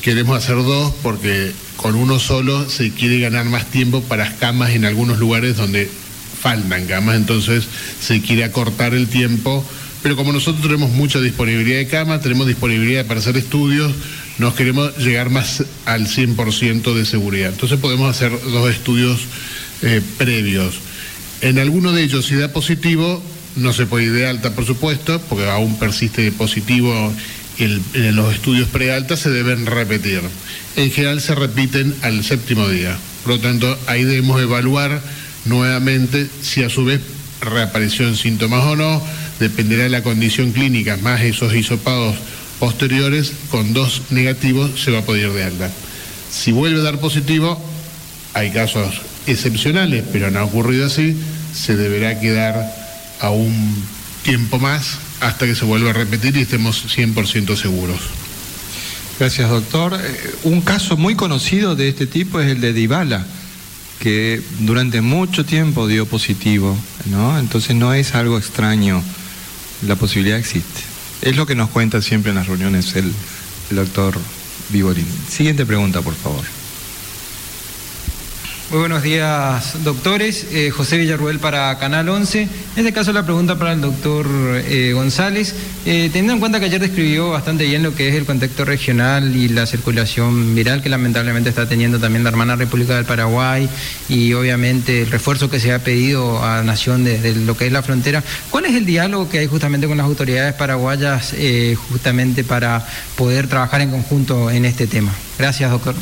queremos 0.00 0.36
hacer 0.36 0.56
dos 0.56 0.92
porque 1.02 1.52
con 1.76 1.94
uno 1.94 2.18
solo 2.18 2.68
se 2.68 2.90
quiere 2.90 3.20
ganar 3.20 3.44
más 3.44 3.70
tiempo 3.70 4.02
para 4.02 4.34
camas 4.36 4.70
en 4.70 4.84
algunos 4.84 5.18
lugares 5.18 5.56
donde 5.56 5.88
faltan 6.40 6.86
camas, 6.86 7.16
entonces 7.16 7.64
se 8.00 8.20
quiere 8.20 8.44
acortar 8.44 8.94
el 8.94 9.08
tiempo. 9.08 9.64
Pero 10.02 10.16
como 10.16 10.32
nosotros 10.32 10.62
tenemos 10.62 10.90
mucha 10.90 11.20
disponibilidad 11.20 11.78
de 11.78 11.86
cama, 11.86 12.20
tenemos 12.20 12.48
disponibilidad 12.48 13.06
para 13.06 13.20
hacer 13.20 13.36
estudios, 13.36 13.92
nos 14.38 14.54
queremos 14.54 14.96
llegar 14.98 15.30
más 15.30 15.64
al 15.84 16.06
100% 16.06 16.94
de 16.94 17.04
seguridad. 17.04 17.52
Entonces 17.52 17.78
podemos 17.78 18.10
hacer 18.10 18.32
dos 18.50 18.70
estudios 18.70 19.20
eh, 19.82 20.00
previos. 20.18 20.76
En 21.40 21.58
alguno 21.58 21.92
de 21.92 22.02
ellos, 22.02 22.26
si 22.26 22.36
da 22.36 22.48
positivo, 22.52 23.22
no 23.56 23.72
se 23.72 23.86
puede 23.86 24.06
ir 24.06 24.12
de 24.12 24.26
alta, 24.26 24.54
por 24.54 24.64
supuesto, 24.64 25.20
porque 25.28 25.48
aún 25.48 25.78
persiste 25.78 26.30
positivo 26.32 27.12
en 27.58 28.16
los 28.16 28.34
estudios 28.34 28.68
prealta, 28.68 29.16
se 29.16 29.30
deben 29.30 29.66
repetir. 29.66 30.20
En 30.76 30.90
general 30.90 31.20
se 31.20 31.34
repiten 31.34 31.94
al 32.02 32.24
séptimo 32.24 32.68
día. 32.68 32.96
Por 33.24 33.34
lo 33.34 33.40
tanto, 33.40 33.78
ahí 33.86 34.04
debemos 34.04 34.40
evaluar 34.40 35.00
nuevamente 35.44 36.28
si 36.40 36.62
a 36.62 36.70
su 36.70 36.84
vez 36.84 37.00
reapareció 37.40 38.12
síntomas 38.14 38.64
o 38.64 38.76
no, 38.76 39.02
dependerá 39.38 39.84
de 39.84 39.90
la 39.90 40.02
condición 40.02 40.52
clínica, 40.52 40.96
más 40.98 41.20
esos 41.22 41.54
hisopados 41.54 42.16
posteriores, 42.62 43.32
con 43.50 43.72
dos 43.72 44.02
negativos 44.10 44.80
se 44.80 44.92
va 44.92 45.00
a 45.00 45.02
poder 45.04 45.24
ir 45.24 45.32
de 45.32 45.42
alta. 45.42 45.68
Si 46.30 46.52
vuelve 46.52 46.78
a 46.78 46.84
dar 46.84 47.00
positivo, 47.00 47.60
hay 48.34 48.52
casos 48.52 49.00
excepcionales, 49.26 50.04
pero 50.12 50.30
no 50.30 50.38
ha 50.38 50.44
ocurrido 50.44 50.86
así, 50.86 51.16
se 51.52 51.74
deberá 51.74 52.20
quedar 52.20 52.72
a 53.18 53.30
un 53.30 53.84
tiempo 54.22 54.60
más 54.60 54.98
hasta 55.18 55.44
que 55.46 55.56
se 55.56 55.64
vuelva 55.64 55.90
a 55.90 55.92
repetir 55.92 56.36
y 56.36 56.42
estemos 56.42 56.86
100% 56.86 57.56
seguros. 57.56 57.98
Gracias, 59.18 59.50
doctor. 59.50 59.94
Eh, 60.00 60.34
un 60.44 60.60
caso 60.60 60.96
muy 60.96 61.16
conocido 61.16 61.74
de 61.74 61.88
este 61.88 62.06
tipo 62.06 62.38
es 62.38 62.48
el 62.48 62.60
de 62.60 62.72
Dybala, 62.72 63.26
que 63.98 64.40
durante 64.60 65.00
mucho 65.00 65.44
tiempo 65.44 65.88
dio 65.88 66.06
positivo, 66.06 66.78
¿no? 67.06 67.40
Entonces 67.40 67.74
no 67.74 67.92
es 67.92 68.14
algo 68.14 68.38
extraño, 68.38 69.02
la 69.84 69.96
posibilidad 69.96 70.38
existe. 70.38 70.91
Es 71.22 71.36
lo 71.36 71.46
que 71.46 71.54
nos 71.54 71.70
cuenta 71.70 72.02
siempre 72.02 72.30
en 72.30 72.36
las 72.36 72.48
reuniones 72.48 72.96
el, 72.96 73.12
el 73.70 73.76
doctor 73.76 74.18
Viborín. 74.70 75.06
Siguiente 75.28 75.64
pregunta, 75.64 76.02
por 76.02 76.14
favor. 76.14 76.61
Muy 78.72 78.78
buenos 78.80 79.02
días, 79.02 79.84
doctores. 79.84 80.46
Eh, 80.50 80.70
José 80.70 80.96
Villarruel 80.96 81.38
para 81.40 81.76
Canal 81.76 82.08
11. 82.08 82.40
En 82.40 82.48
este 82.74 82.90
caso 82.90 83.12
la 83.12 83.22
pregunta 83.22 83.58
para 83.58 83.74
el 83.74 83.82
doctor 83.82 84.26
eh, 84.64 84.92
González. 84.94 85.54
Eh, 85.84 86.08
teniendo 86.10 86.32
en 86.32 86.40
cuenta 86.40 86.58
que 86.58 86.64
ayer 86.64 86.80
describió 86.80 87.28
bastante 87.28 87.66
bien 87.66 87.82
lo 87.82 87.94
que 87.94 88.08
es 88.08 88.14
el 88.14 88.24
contexto 88.24 88.64
regional 88.64 89.36
y 89.36 89.48
la 89.48 89.66
circulación 89.66 90.54
viral 90.54 90.80
que 90.80 90.88
lamentablemente 90.88 91.50
está 91.50 91.68
teniendo 91.68 92.00
también 92.00 92.24
la 92.24 92.30
hermana 92.30 92.56
República 92.56 92.96
del 92.96 93.04
Paraguay 93.04 93.68
y 94.08 94.32
obviamente 94.32 95.02
el 95.02 95.10
refuerzo 95.10 95.50
que 95.50 95.60
se 95.60 95.74
ha 95.74 95.80
pedido 95.80 96.42
a 96.42 96.62
Nación 96.62 97.04
desde 97.04 97.34
lo 97.34 97.54
que 97.54 97.66
es 97.66 97.72
la 97.72 97.82
frontera, 97.82 98.24
¿cuál 98.48 98.64
es 98.64 98.74
el 98.74 98.86
diálogo 98.86 99.28
que 99.28 99.40
hay 99.40 99.48
justamente 99.48 99.86
con 99.86 99.98
las 99.98 100.06
autoridades 100.06 100.54
paraguayas 100.54 101.34
justamente 101.90 102.42
para 102.42 102.86
poder 103.16 103.48
trabajar 103.48 103.82
en 103.82 103.90
conjunto 103.90 104.50
en 104.50 104.64
este 104.64 104.86
tema? 104.86 105.12
Gracias, 105.38 105.70
doctor. 105.70 105.94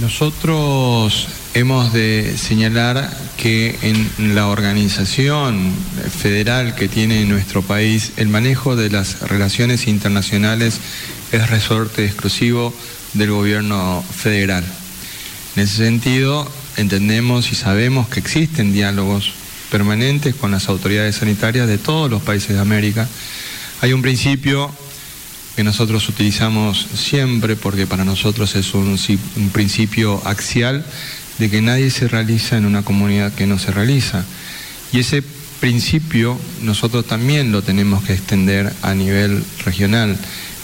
Nosotros 0.00 1.26
hemos 1.54 1.92
de 1.92 2.36
señalar 2.36 3.10
que 3.36 3.76
en 3.82 4.34
la 4.34 4.46
organización 4.46 5.72
federal 6.16 6.74
que 6.74 6.88
tiene 6.88 7.24
nuestro 7.24 7.62
país, 7.62 8.12
el 8.16 8.28
manejo 8.28 8.76
de 8.76 8.90
las 8.90 9.20
relaciones 9.22 9.86
internacionales 9.86 10.80
es 11.32 11.50
resorte 11.50 12.04
exclusivo 12.04 12.74
del 13.14 13.30
gobierno 13.30 14.04
federal. 14.16 14.64
En 15.56 15.62
ese 15.64 15.78
sentido, 15.78 16.50
entendemos 16.76 17.50
y 17.52 17.54
sabemos 17.54 18.08
que 18.08 18.20
existen 18.20 18.72
diálogos 18.72 19.32
permanentes 19.70 20.34
con 20.34 20.50
las 20.50 20.68
autoridades 20.68 21.16
sanitarias 21.16 21.68
de 21.68 21.78
todos 21.78 22.10
los 22.10 22.22
países 22.22 22.50
de 22.50 22.60
América. 22.60 23.08
Hay 23.80 23.92
un 23.92 24.02
principio 24.02 24.70
que 25.56 25.64
nosotros 25.64 26.08
utilizamos 26.08 26.86
siempre 26.94 27.56
porque 27.56 27.86
para 27.86 28.04
nosotros 28.04 28.54
es 28.56 28.74
un, 28.74 28.98
principio 29.52 30.22
axial 30.24 30.84
de 31.40 31.50
que 31.50 31.60
nadie 31.60 31.90
se 31.90 32.06
realiza 32.06 32.56
en 32.56 32.66
una 32.66 32.82
comunidad 32.82 33.32
que 33.32 33.48
no 33.48 33.58
se 33.58 33.72
realiza. 33.72 34.24
Y 34.92 35.00
ese 35.00 35.22
principio 35.58 36.38
nosotros 36.62 37.06
también 37.06 37.50
lo 37.50 37.62
tenemos 37.62 38.04
que 38.04 38.12
extender 38.12 38.72
a 38.82 38.94
nivel 38.94 39.42
regional. 39.64 40.16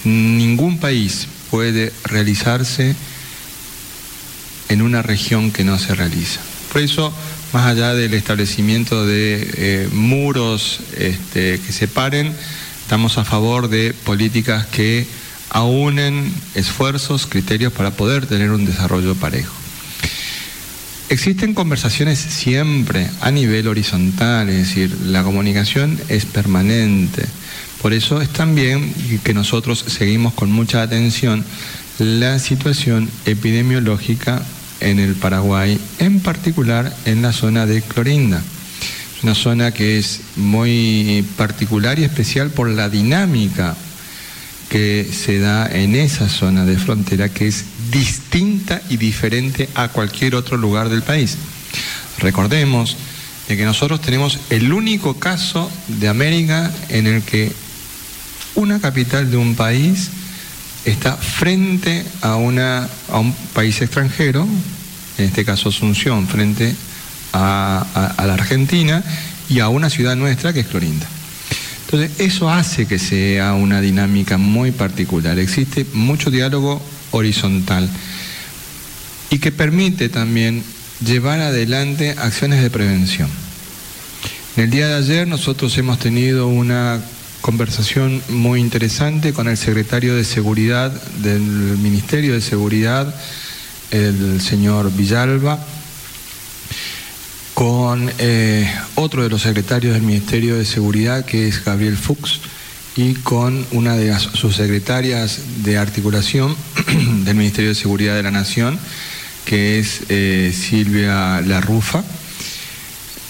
Ningún 0.04 0.78
país 0.78 1.26
puede 1.50 1.92
realizarse 2.04 2.94
en 4.68 4.82
una 4.82 5.02
región 5.02 5.50
que 5.50 5.64
no 5.64 5.78
se 5.78 5.96
realiza. 5.96 6.40
Por 6.72 6.82
eso, 6.82 7.12
más 7.52 7.66
allá 7.66 7.94
del 7.94 8.14
establecimiento 8.14 9.04
de 9.04 9.50
eh, 9.56 9.88
muros 9.92 10.80
este, 10.96 11.58
que 11.58 11.72
separen, 11.72 12.32
Estamos 12.86 13.18
a 13.18 13.24
favor 13.24 13.66
de 13.68 13.92
políticas 14.04 14.64
que 14.66 15.08
aúnen 15.50 16.32
esfuerzos, 16.54 17.26
criterios 17.26 17.72
para 17.72 17.90
poder 17.90 18.26
tener 18.26 18.52
un 18.52 18.64
desarrollo 18.64 19.16
parejo. 19.16 19.52
Existen 21.08 21.54
conversaciones 21.54 22.18
siempre 22.18 23.08
a 23.20 23.30
nivel 23.30 23.68
horizontal, 23.68 24.48
es 24.48 24.56
decir, 24.56 24.90
la 25.06 25.22
comunicación 25.22 25.98
es 26.08 26.26
permanente. 26.26 27.24
Por 27.80 27.92
eso 27.92 28.20
es 28.20 28.28
también 28.30 28.92
que 29.22 29.34
nosotros 29.34 29.84
seguimos 29.86 30.34
con 30.34 30.50
mucha 30.50 30.82
atención 30.82 31.44
la 31.98 32.38
situación 32.38 33.08
epidemiológica 33.24 34.42
en 34.80 34.98
el 34.98 35.14
Paraguay, 35.14 35.80
en 35.98 36.20
particular 36.20 36.94
en 37.04 37.22
la 37.22 37.32
zona 37.32 37.66
de 37.66 37.82
Clorinda 37.82 38.42
una 39.22 39.34
zona 39.34 39.72
que 39.72 39.98
es 39.98 40.20
muy 40.36 41.24
particular 41.36 41.98
y 41.98 42.04
especial 42.04 42.50
por 42.50 42.68
la 42.68 42.88
dinámica 42.88 43.76
que 44.68 45.08
se 45.12 45.38
da 45.38 45.66
en 45.66 45.94
esa 45.94 46.28
zona 46.28 46.64
de 46.64 46.76
frontera 46.76 47.28
que 47.28 47.46
es 47.46 47.64
distinta 47.90 48.82
y 48.88 48.96
diferente 48.96 49.68
a 49.74 49.88
cualquier 49.88 50.34
otro 50.34 50.56
lugar 50.56 50.88
del 50.88 51.02
país. 51.02 51.36
Recordemos 52.18 52.96
de 53.48 53.56
que 53.56 53.64
nosotros 53.64 54.00
tenemos 54.00 54.40
el 54.50 54.72
único 54.72 55.18
caso 55.18 55.70
de 55.86 56.08
América 56.08 56.72
en 56.88 57.06
el 57.06 57.22
que 57.22 57.52
una 58.54 58.80
capital 58.80 59.30
de 59.30 59.36
un 59.36 59.54
país 59.54 60.10
está 60.84 61.16
frente 61.16 62.04
a, 62.22 62.36
una, 62.36 62.88
a 63.10 63.18
un 63.18 63.32
país 63.54 63.80
extranjero, 63.82 64.46
en 65.18 65.24
este 65.24 65.44
caso 65.44 65.68
Asunción, 65.68 66.26
frente 66.26 66.74
a, 67.32 68.14
la 68.18 68.34
Argentina 68.34 69.02
y 69.48 69.60
a 69.60 69.68
una 69.68 69.90
ciudad 69.90 70.16
nuestra 70.16 70.52
que 70.52 70.60
es 70.60 70.66
Clorinda. 70.66 71.06
Entonces, 71.86 72.18
eso 72.18 72.50
hace 72.50 72.86
que 72.86 72.98
sea 72.98 73.54
una 73.54 73.80
dinámica 73.80 74.38
muy 74.38 74.72
particular. 74.72 75.38
Existe 75.38 75.86
mucho 75.92 76.32
diálogo 76.32 76.82
horizontal 77.12 77.88
y 79.30 79.38
que 79.38 79.52
permite 79.52 80.08
también 80.08 80.64
llevar 81.04 81.40
adelante 81.40 82.16
acciones 82.18 82.60
de 82.60 82.70
prevención. 82.70 83.28
En 84.56 84.64
el 84.64 84.70
día 84.70 84.88
de 84.88 84.94
ayer 84.94 85.28
nosotros 85.28 85.76
hemos 85.78 86.00
tenido 86.00 86.48
una 86.48 87.00
conversación 87.40 88.20
muy 88.30 88.60
interesante 88.60 89.32
con 89.32 89.46
el 89.46 89.56
secretario 89.56 90.16
de 90.16 90.24
Seguridad 90.24 90.90
del 91.18 91.40
Ministerio 91.40 92.32
de 92.32 92.40
Seguridad, 92.40 93.14
el 93.92 94.40
señor 94.40 94.90
Villalba, 94.92 95.64
con 97.56 98.12
eh, 98.18 98.70
otro 98.96 99.22
de 99.22 99.30
los 99.30 99.40
secretarios 99.40 99.94
del 99.94 100.02
Ministerio 100.02 100.56
de 100.56 100.66
Seguridad, 100.66 101.24
que 101.24 101.48
es 101.48 101.64
Gabriel 101.64 101.96
Fuchs, 101.96 102.42
y 102.96 103.14
con 103.14 103.64
una 103.70 103.96
de 103.96 104.08
las 104.08 104.24
subsecretarias 104.24 105.40
de 105.64 105.78
articulación 105.78 106.54
del 107.24 107.34
Ministerio 107.34 107.70
de 107.70 107.74
Seguridad 107.74 108.14
de 108.14 108.24
la 108.24 108.30
Nación, 108.30 108.78
que 109.46 109.78
es 109.78 110.02
eh, 110.10 110.52
Silvia 110.54 111.40
Larrufa, 111.40 112.04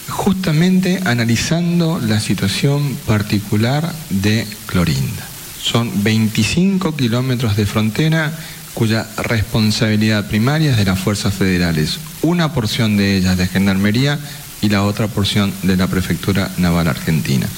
justamente 0.08 1.00
analizando 1.04 2.00
la 2.00 2.18
situación 2.18 2.96
particular 3.06 3.94
de 4.10 4.44
Clorinda. 4.66 5.24
Son 5.62 6.02
25 6.02 6.96
kilómetros 6.96 7.56
de 7.56 7.64
frontera 7.64 8.36
cuya 8.76 9.06
responsabilidad 9.16 10.28
primaria 10.28 10.72
es 10.72 10.76
de 10.76 10.84
las 10.84 10.98
fuerzas 10.98 11.32
federales, 11.32 11.98
una 12.20 12.52
porción 12.52 12.98
de 12.98 13.16
ellas 13.16 13.38
de 13.38 13.46
Gendarmería 13.46 14.18
y 14.60 14.68
la 14.68 14.82
otra 14.82 15.08
porción 15.08 15.50
de 15.62 15.78
la 15.78 15.86
Prefectura 15.86 16.50
Naval 16.58 16.86
Argentina. 16.88 17.48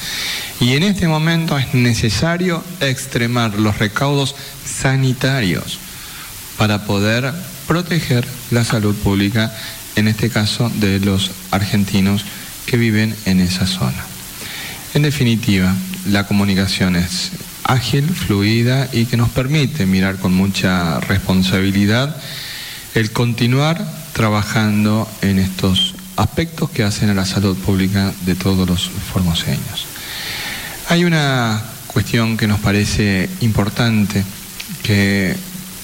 Y 0.61 0.75
en 0.75 0.85
este 0.85 1.09
momento 1.09 1.59
es 1.59 1.75
necesario 1.75 2.63
extremar 2.79 3.59
los 3.59 3.81
recaudos 3.81 4.37
sanitarios 4.65 5.81
para 6.57 6.85
poder 6.85 7.35
proteger 7.67 8.25
la 8.53 8.63
salud 8.63 8.95
pública, 8.95 9.53
en 9.97 10.07
este 10.07 10.31
caso 10.31 10.71
de 10.77 11.01
los 11.01 11.33
argentinos 11.51 12.25
que 12.65 12.77
viven 12.77 13.13
en 13.25 13.41
esa 13.41 13.67
zona. 13.67 14.05
En 14.95 15.03
definitiva, 15.03 15.75
la 16.07 16.29
comunicación 16.29 16.95
es 16.95 17.33
ágil, 17.69 18.09
fluida 18.09 18.89
y 18.93 19.05
que 19.05 19.17
nos 19.17 19.29
permite 19.29 19.87
mirar 19.87 20.17
con 20.17 20.33
mucha 20.33 20.99
responsabilidad 21.01 22.17
el 22.95 23.13
continuar 23.13 23.87
trabajando 24.15 25.07
en 25.21 25.39
estos 25.39 25.95
aspectos 26.17 26.71
que 26.71 26.83
hacen 26.83 27.11
a 27.11 27.15
la 27.15 27.27
salud 27.27 27.57
pública 27.59 28.13
de 28.25 28.35
todos 28.35 28.67
los 28.67 28.89
formoseños. 29.13 29.87
Hay 30.89 31.05
una 31.05 31.63
cuestión 31.87 32.39
que 32.39 32.49
nos 32.49 32.59
parece 32.59 33.29
importante, 33.41 34.25
que 34.83 35.37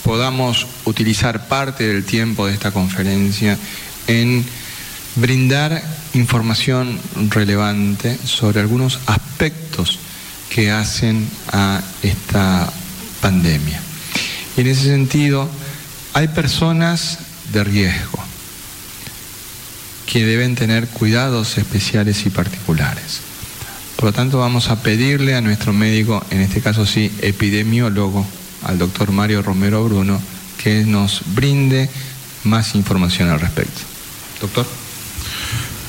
podamos 0.02 0.66
utilizar 0.86 1.48
parte 1.48 1.86
del 1.86 2.04
tiempo 2.04 2.46
de 2.46 2.54
esta 2.54 2.70
conferencia 2.70 3.58
en 4.06 4.44
brindar 5.16 5.82
información 6.14 6.98
relevante 7.30 8.18
sobre 8.24 8.60
algunos 8.60 9.00
aspectos 9.06 9.98
que 10.50 10.70
hacen 10.70 11.28
a 11.52 11.82
esta 12.02 12.72
pandemia. 13.20 13.80
Y 14.56 14.60
en 14.60 14.66
ese 14.68 14.84
sentido, 14.84 15.48
hay 16.12 16.28
personas 16.28 17.18
de 17.52 17.64
riesgo 17.64 18.24
que 20.06 20.24
deben 20.24 20.54
tener 20.54 20.86
cuidados 20.88 21.58
especiales 21.58 22.24
y 22.26 22.30
particulares. 22.30 23.20
Por 23.96 24.06
lo 24.06 24.12
tanto, 24.12 24.38
vamos 24.38 24.68
a 24.68 24.82
pedirle 24.82 25.34
a 25.34 25.40
nuestro 25.40 25.72
médico, 25.72 26.24
en 26.30 26.40
este 26.40 26.60
caso 26.60 26.86
sí, 26.86 27.10
epidemiólogo, 27.20 28.26
al 28.62 28.78
doctor 28.78 29.12
Mario 29.12 29.42
Romero 29.42 29.84
Bruno, 29.84 30.20
que 30.62 30.84
nos 30.84 31.22
brinde 31.34 31.88
más 32.44 32.74
información 32.74 33.30
al 33.30 33.40
respecto. 33.40 33.80
Doctor. 34.40 34.66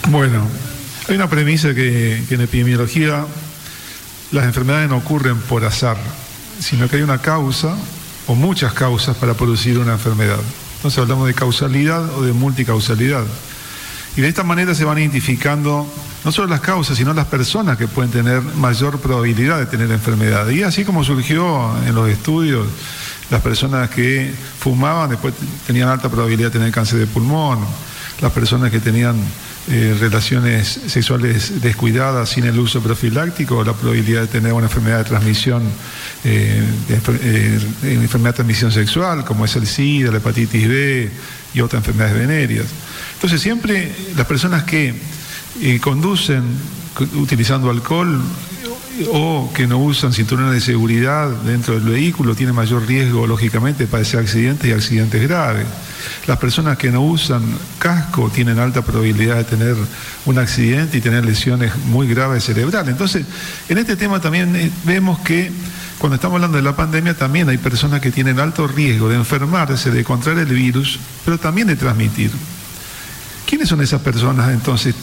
Bueno, 0.10 0.48
hay 1.08 1.16
una 1.16 1.30
premisa 1.30 1.74
que, 1.74 2.24
que 2.28 2.36
en 2.36 2.42
epidemiología 2.42 3.26
las 4.36 4.46
enfermedades 4.46 4.90
no 4.90 4.98
ocurren 4.98 5.38
por 5.38 5.64
azar, 5.64 5.98
sino 6.60 6.90
que 6.90 6.98
hay 6.98 7.02
una 7.02 7.20
causa 7.20 7.76
o 8.28 8.36
muchas 8.36 8.74
causas 8.74 9.16
para 9.16 9.34
producir 9.34 9.80
una 9.80 9.94
enfermedad. 9.94 10.40
Entonces 10.76 11.00
hablamos 11.00 11.28
de 11.28 11.34
causalidad 11.34 12.14
o 12.16 12.22
de 12.22 12.34
multicausalidad. 12.34 13.24
Y 14.18 14.22
de 14.22 14.28
esta 14.28 14.44
manera 14.44 14.76
se 14.76 14.86
van 14.86 14.98
identificando 14.98 15.88
no 16.24 16.32
solo 16.32 16.48
las 16.48 16.62
causas, 16.62 16.98
sino 16.98 17.14
las 17.14 17.28
personas 17.28 17.78
que 17.78 17.88
pueden 17.88 18.12
tener 18.12 18.42
mayor 18.42 19.00
probabilidad 19.00 19.58
de 19.58 19.66
tener 19.68 19.90
enfermedad. 19.92 20.50
Y 20.50 20.64
así 20.64 20.84
como 20.84 21.04
surgió 21.04 21.74
en 21.86 21.96
los 21.96 22.10
estudios, 22.10 22.68
las 23.30 23.42
personas 23.42 23.90
que 23.90 24.34
fumaban 24.60 25.10
después 25.10 25.34
tenían 25.66 25.90
alta 25.90 26.10
probabilidad 26.10 26.50
de 26.50 26.60
tener 26.60 26.72
cáncer 26.72 27.00
de 27.00 27.08
pulmón, 27.08 27.60
las 28.22 28.32
personas 28.32 28.70
que 28.70 28.80
tenían 28.80 29.16
eh, 29.68 29.98
relaciones 30.00 30.80
sexuales 30.86 31.60
descuidadas 31.60 32.30
sin 32.30 32.46
el 32.46 32.60
uso 32.60 32.82
profiláctico, 32.82 33.64
la 33.64 33.74
probabilidad 33.74 34.22
de 34.22 34.28
tener 34.28 34.54
una 34.54 34.68
enfermedad 34.68 35.00
de 35.00 35.06
transmisión, 35.06 35.64
eh, 36.24 36.64
eh, 36.88 37.60
enfermedad 37.82 38.34
de 38.34 38.36
transmisión 38.36 38.72
sexual, 38.72 39.26
como 39.26 39.44
es 39.44 39.56
el 39.56 39.66
SIDA, 39.66 40.12
la 40.12 40.18
hepatitis 40.18 40.68
B 40.68 41.10
y 41.56 41.62
otras 41.62 41.80
enfermedades 41.80 42.16
venéreas. 42.16 42.68
Entonces 43.16 43.42
siempre 43.42 43.92
las 44.16 44.28
personas 44.28 44.66
que 44.66 44.94
conducen 45.82 46.44
utilizando 47.16 47.72
alcohol 47.72 48.22
o 49.12 49.52
que 49.54 49.68
no 49.68 49.78
usan 49.80 50.14
cinturones 50.14 50.54
de 50.54 50.62
seguridad 50.62 51.30
dentro 51.30 51.74
del 51.74 51.84
vehículo 51.84 52.36
tienen 52.36 52.56
mayor 52.56 52.86
riesgo, 52.86 53.28
lógicamente, 53.28 53.86
de 53.86 53.88
padecer 53.88 54.20
accidentes 54.20 54.70
y 54.70 54.74
accidentes 54.74 55.22
graves. 55.22 55.66
Las 56.28 56.38
personas 56.38 56.78
que 56.78 56.92
no 56.92 57.02
usan 57.02 57.44
casco 57.80 58.30
tienen 58.30 58.60
alta 58.60 58.84
probabilidad 58.84 59.38
de 59.38 59.44
tener 59.44 59.76
un 60.26 60.40
accidente 60.40 60.98
y 60.98 61.02
tener 61.02 61.26
lesiones 61.26 61.76
muy 61.88 62.08
graves 62.08 62.44
cerebrales. 62.46 62.92
Entonces, 62.92 63.26
en 63.70 63.78
este 63.78 63.96
tema 63.96 64.20
también 64.22 64.56
eh, 64.56 64.72
vemos 64.86 65.20
que 65.20 65.52
cuando 65.98 66.16
estamos 66.16 66.36
hablando 66.36 66.58
de 66.58 66.64
la 66.64 66.76
pandemia 66.76 67.16
también 67.16 67.50
hay 67.50 67.58
personas 67.58 68.02
que 68.02 68.12
tienen 68.12 68.40
alto 68.40 68.68
riesgo 68.68 69.10
de 69.10 69.16
enfermarse, 69.16 69.92
de 69.92 70.04
contraer 70.04 70.40
el 70.40 70.54
virus, 70.54 71.00
pero 71.24 71.38
también 71.38 71.68
de 71.68 71.76
transmitir. 71.76 72.32
¿Quiénes 73.46 73.70
son 73.70 73.82
esas 73.82 74.02
personas 74.02 74.52
entonces 74.52 74.96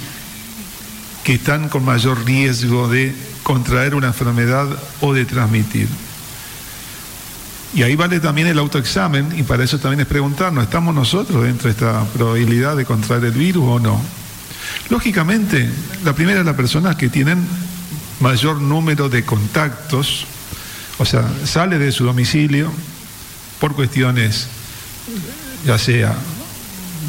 que 1.24 1.34
están 1.34 1.68
con 1.68 1.84
mayor 1.84 2.24
riesgo 2.24 2.88
de 2.88 3.14
contraer 3.42 3.94
una 3.94 4.08
enfermedad 4.08 4.66
o 5.00 5.12
de 5.12 5.24
transmitir. 5.24 5.88
Y 7.74 7.82
ahí 7.82 7.96
vale 7.96 8.20
también 8.20 8.48
el 8.48 8.58
autoexamen 8.58 9.38
y 9.38 9.44
para 9.44 9.64
eso 9.64 9.78
también 9.78 10.00
es 10.00 10.06
preguntarnos, 10.06 10.64
¿estamos 10.64 10.94
nosotros 10.94 11.44
dentro 11.44 11.64
de 11.64 11.70
esta 11.70 12.04
probabilidad 12.12 12.76
de 12.76 12.84
contraer 12.84 13.24
el 13.24 13.32
virus 13.32 13.64
o 13.66 13.80
no? 13.80 14.00
Lógicamente, 14.90 15.70
la 16.04 16.14
primera 16.14 16.40
es 16.40 16.46
la 16.46 16.56
persona 16.56 16.96
que 16.96 17.08
tienen 17.08 17.46
mayor 18.20 18.60
número 18.60 19.08
de 19.08 19.24
contactos, 19.24 20.26
o 20.98 21.04
sea, 21.04 21.24
sale 21.44 21.78
de 21.78 21.92
su 21.92 22.04
domicilio 22.04 22.70
por 23.58 23.74
cuestiones 23.74 24.48
ya 25.64 25.78
sea 25.78 26.14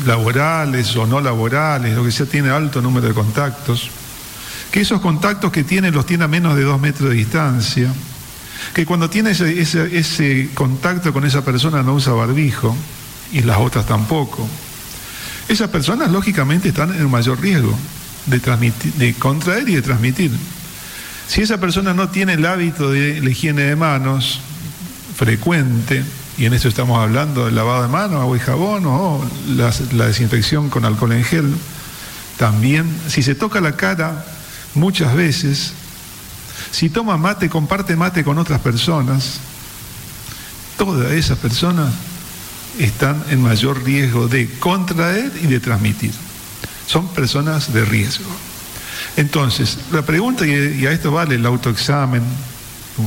laborales 0.05 0.95
o 0.95 1.05
no 1.05 1.19
laborales, 1.19 1.95
lo 1.95 2.03
que 2.03 2.11
sea, 2.11 2.25
tiene 2.25 2.49
alto 2.49 2.81
número 2.81 3.07
de 3.07 3.13
contactos 3.13 3.89
que 4.73 4.81
esos 4.81 5.01
contactos 5.01 5.51
que 5.51 5.63
tiene 5.63 5.91
los 5.91 6.07
tiene 6.07 6.23
a 6.23 6.27
menos 6.27 6.55
de 6.55 6.63
dos 6.63 6.81
metros 6.81 7.11
de 7.11 7.15
distancia, 7.15 7.93
que 8.73 8.87
cuando 8.87 9.07
tiene 9.07 9.29
ese, 9.29 10.49
contacto 10.55 11.13
con 11.13 11.23
esa 11.25 11.45
persona 11.45 11.83
no 11.83 11.93
usa 11.93 12.13
barbijo 12.13 12.75
y 13.31 13.41
las 13.41 13.59
otras 13.59 13.85
tampoco. 13.85 14.49
Esas 15.47 15.69
personas 15.69 16.09
lógicamente 16.09 16.69
están 16.69 16.89
en 16.89 17.07
mayor 17.07 17.39
riesgo 17.39 17.77
de, 18.25 18.41
de 18.97 19.13
contraer 19.13 19.69
y 19.69 19.75
de 19.75 19.83
transmitir. 19.83 20.31
Si 21.27 21.43
esa 21.43 21.59
persona 21.59 21.93
no 21.93 22.09
tiene 22.09 22.33
el 22.33 22.43
hábito 22.43 22.89
de 22.89 23.21
la 23.21 23.29
higiene 23.29 23.61
de 23.61 23.75
manos 23.75 24.39
frecuente, 25.15 26.03
y 26.35 26.45
en 26.45 26.53
eso 26.55 26.67
estamos 26.67 26.97
hablando 26.97 27.45
del 27.45 27.53
lavado 27.53 27.83
de 27.83 27.89
manos, 27.89 28.21
agua 28.21 28.37
y 28.37 28.39
jabón 28.39 28.87
o 28.87 29.23
la 29.55 30.07
desinfección 30.07 30.71
con 30.71 30.83
alcohol 30.83 31.11
en 31.11 31.23
gel, 31.23 31.53
también 32.37 32.89
si 33.07 33.21
se 33.21 33.35
toca 33.35 33.61
la 33.61 33.75
cara 33.75 34.25
muchas 34.75 35.15
veces, 35.15 35.73
si 36.71 36.89
toma 36.89 37.17
mate, 37.17 37.49
comparte 37.49 37.95
mate 37.95 38.23
con 38.23 38.37
otras 38.37 38.59
personas, 38.61 39.39
todas 40.77 41.11
esas 41.11 41.37
personas 41.37 41.93
están 42.79 43.23
en 43.29 43.41
mayor 43.41 43.83
riesgo 43.83 44.27
de 44.27 44.49
contraer 44.59 45.31
y 45.41 45.47
de 45.47 45.59
transmitir. 45.59 46.11
Son 46.87 47.07
personas 47.09 47.71
de 47.73 47.85
riesgo. 47.85 48.29
Entonces, 49.15 49.77
la 49.91 50.01
pregunta, 50.01 50.45
y 50.45 50.85
a 50.85 50.91
esto 50.91 51.11
vale 51.11 51.35
el 51.35 51.45
autoexamen, 51.45 52.23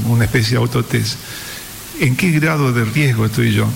una 0.07 0.25
especie 0.25 0.53
de 0.53 0.57
autotest, 0.59 1.17
¿en 2.01 2.17
qué 2.17 2.31
grado 2.31 2.73
de 2.73 2.85
riesgo 2.85 3.27
estoy 3.27 3.53
yo? 3.53 3.69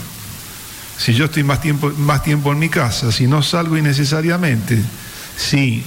Si 0.96 1.14
yo 1.14 1.24
estoy 1.24 1.42
más 1.42 1.60
tiempo, 1.60 1.90
más 1.96 2.22
tiempo 2.22 2.52
en 2.52 2.58
mi 2.58 2.68
casa, 2.68 3.10
si 3.10 3.26
no 3.26 3.42
salgo 3.42 3.76
innecesariamente, 3.76 4.78
si 5.36 5.82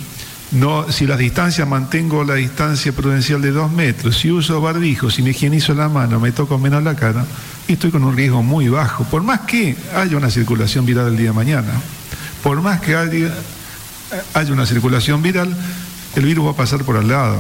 no, 0.53 0.91
si 0.91 1.07
las 1.07 1.17
distancias 1.17 1.67
mantengo 1.67 2.23
la 2.23 2.35
distancia 2.35 2.91
prudencial 2.91 3.41
de 3.41 3.51
dos 3.51 3.71
metros, 3.71 4.17
si 4.17 4.31
uso 4.31 4.61
barbijo, 4.61 5.09
si 5.09 5.23
me 5.23 5.31
higienizo 5.31 5.73
la 5.73 5.89
mano, 5.89 6.19
me 6.19 6.31
toco 6.31 6.59
menos 6.59 6.83
la 6.83 6.95
cara, 6.95 7.25
estoy 7.67 7.89
con 7.89 8.03
un 8.03 8.15
riesgo 8.15 8.43
muy 8.43 8.69
bajo. 8.69 9.03
Por 9.05 9.23
más 9.23 9.41
que 9.41 9.75
haya 9.95 10.15
una 10.15 10.29
circulación 10.29 10.85
viral 10.85 11.07
el 11.07 11.17
día 11.17 11.27
de 11.27 11.33
mañana, 11.33 11.71
por 12.43 12.61
más 12.61 12.81
que 12.81 12.95
haya, 12.95 13.33
haya 14.35 14.53
una 14.53 14.67
circulación 14.67 15.23
viral, 15.23 15.55
el 16.15 16.25
virus 16.25 16.45
va 16.45 16.51
a 16.51 16.55
pasar 16.55 16.83
por 16.83 16.97
al 16.97 17.07
lado. 17.07 17.37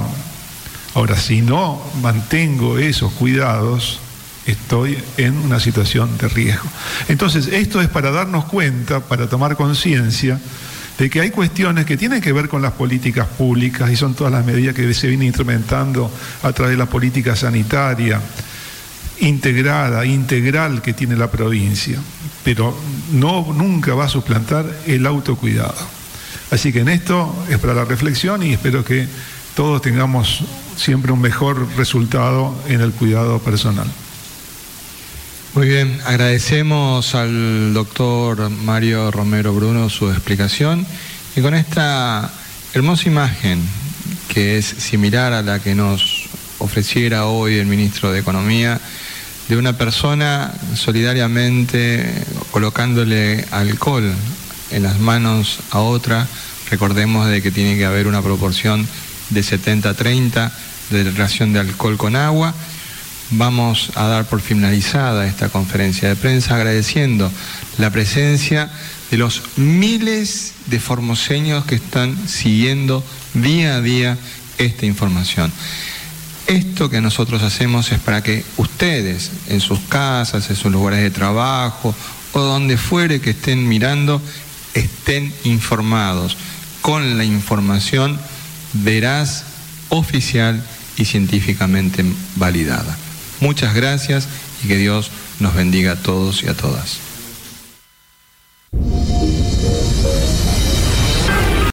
Ahora, 0.95 1.15
si 1.15 1.41
no 1.41 1.81
mantengo 2.01 2.79
esos 2.79 3.11
cuidados, 3.13 3.99
estoy 4.47 4.97
en 5.17 5.37
una 5.37 5.59
situación 5.59 6.17
de 6.17 6.29
riesgo. 6.29 6.67
Entonces, 7.07 7.47
esto 7.47 7.79
es 7.79 7.89
para 7.89 8.09
darnos 8.09 8.45
cuenta, 8.45 9.01
para 9.01 9.27
tomar 9.27 9.55
conciencia 9.55 10.39
de 10.97 11.09
que 11.09 11.21
hay 11.21 11.31
cuestiones 11.31 11.85
que 11.85 11.97
tienen 11.97 12.21
que 12.21 12.31
ver 12.31 12.47
con 12.47 12.61
las 12.61 12.73
políticas 12.73 13.27
públicas 13.27 13.89
y 13.91 13.95
son 13.95 14.13
todas 14.13 14.31
las 14.31 14.45
medidas 14.45 14.75
que 14.75 14.93
se 14.93 15.07
vienen 15.07 15.27
instrumentando 15.27 16.11
a 16.43 16.51
través 16.51 16.73
de 16.73 16.77
la 16.77 16.85
política 16.85 17.35
sanitaria 17.35 18.21
integrada, 19.19 20.05
integral 20.05 20.81
que 20.81 20.93
tiene 20.93 21.15
la 21.15 21.31
provincia, 21.31 21.99
pero 22.43 22.77
no 23.11 23.53
nunca 23.53 23.93
va 23.95 24.05
a 24.05 24.09
suplantar 24.09 24.65
el 24.85 25.05
autocuidado. 25.05 25.75
Así 26.51 26.71
que 26.71 26.81
en 26.81 26.89
esto 26.89 27.45
es 27.49 27.57
para 27.57 27.73
la 27.73 27.85
reflexión 27.85 28.43
y 28.43 28.53
espero 28.53 28.83
que 28.83 29.07
todos 29.55 29.81
tengamos 29.81 30.43
siempre 30.75 31.11
un 31.11 31.21
mejor 31.21 31.67
resultado 31.77 32.55
en 32.67 32.81
el 32.81 32.91
cuidado 32.91 33.39
personal. 33.39 33.87
Muy 35.55 35.67
bien, 35.67 36.01
agradecemos 36.05 37.13
al 37.13 37.75
doctor 37.75 38.49
Mario 38.49 39.11
Romero 39.11 39.53
Bruno 39.53 39.87
su 39.87 40.09
explicación. 40.09 40.83
Y 41.35 41.41
con 41.41 41.53
esta 41.53 42.33
hermosa 42.73 43.07
imagen 43.07 43.61
que 44.29 44.57
es 44.57 44.65
similar 44.65 45.31
a 45.31 45.43
la 45.43 45.59
que 45.59 45.75
nos 45.75 46.27
ofreciera 46.57 47.27
hoy 47.27 47.59
el 47.59 47.67
ministro 47.67 48.11
de 48.11 48.21
Economía, 48.21 48.81
de 49.47 49.55
una 49.55 49.77
persona 49.77 50.51
solidariamente 50.73 52.03
colocándole 52.49 53.45
alcohol 53.51 54.11
en 54.71 54.81
las 54.81 54.99
manos 54.99 55.59
a 55.69 55.81
otra, 55.81 56.27
recordemos 56.71 57.27
de 57.27 57.43
que 57.43 57.51
tiene 57.51 57.77
que 57.77 57.85
haber 57.85 58.07
una 58.07 58.23
proporción 58.23 58.87
de 59.29 59.41
70-30 59.41 60.51
de 60.89 61.03
relación 61.03 61.53
de 61.53 61.59
alcohol 61.59 61.97
con 61.97 62.15
agua 62.15 62.55
vamos 63.31 63.91
a 63.95 64.07
dar 64.07 64.25
por 64.25 64.41
finalizada 64.41 65.27
esta 65.27 65.49
conferencia 65.49 66.09
de 66.09 66.15
prensa 66.15 66.55
agradeciendo 66.55 67.31
la 67.77 67.89
presencia 67.89 68.69
de 69.11 69.17
los 69.17 69.43
miles 69.57 70.53
de 70.67 70.79
formoseños 70.79 71.65
que 71.65 71.75
están 71.75 72.27
siguiendo 72.27 73.03
día 73.33 73.75
a 73.75 73.81
día 73.81 74.17
esta 74.57 74.85
información. 74.85 75.51
Esto 76.47 76.89
que 76.89 77.01
nosotros 77.01 77.41
hacemos 77.41 77.91
es 77.91 77.99
para 77.99 78.21
que 78.21 78.43
ustedes 78.57 79.31
en 79.47 79.61
sus 79.61 79.79
casas, 79.79 80.49
en 80.49 80.55
sus 80.55 80.71
lugares 80.71 80.99
de 80.99 81.11
trabajo 81.11 81.95
o 82.33 82.39
donde 82.39 82.77
fuere 82.77 83.21
que 83.21 83.31
estén 83.31 83.67
mirando, 83.67 84.21
estén 84.73 85.33
informados 85.45 86.37
con 86.81 87.17
la 87.17 87.23
información 87.23 88.19
veraz, 88.73 89.45
oficial 89.89 90.63
y 90.97 91.05
científicamente 91.05 92.03
validada. 92.35 92.97
Muchas 93.43 93.75
gracias 93.75 94.29
y 94.63 94.69
que 94.69 94.77
Dios 94.77 95.11
nos 95.41 95.53
bendiga 95.53 95.91
a 95.91 95.95
todos 95.97 96.43
y 96.43 96.47
a 96.47 96.53
todas. 96.53 96.99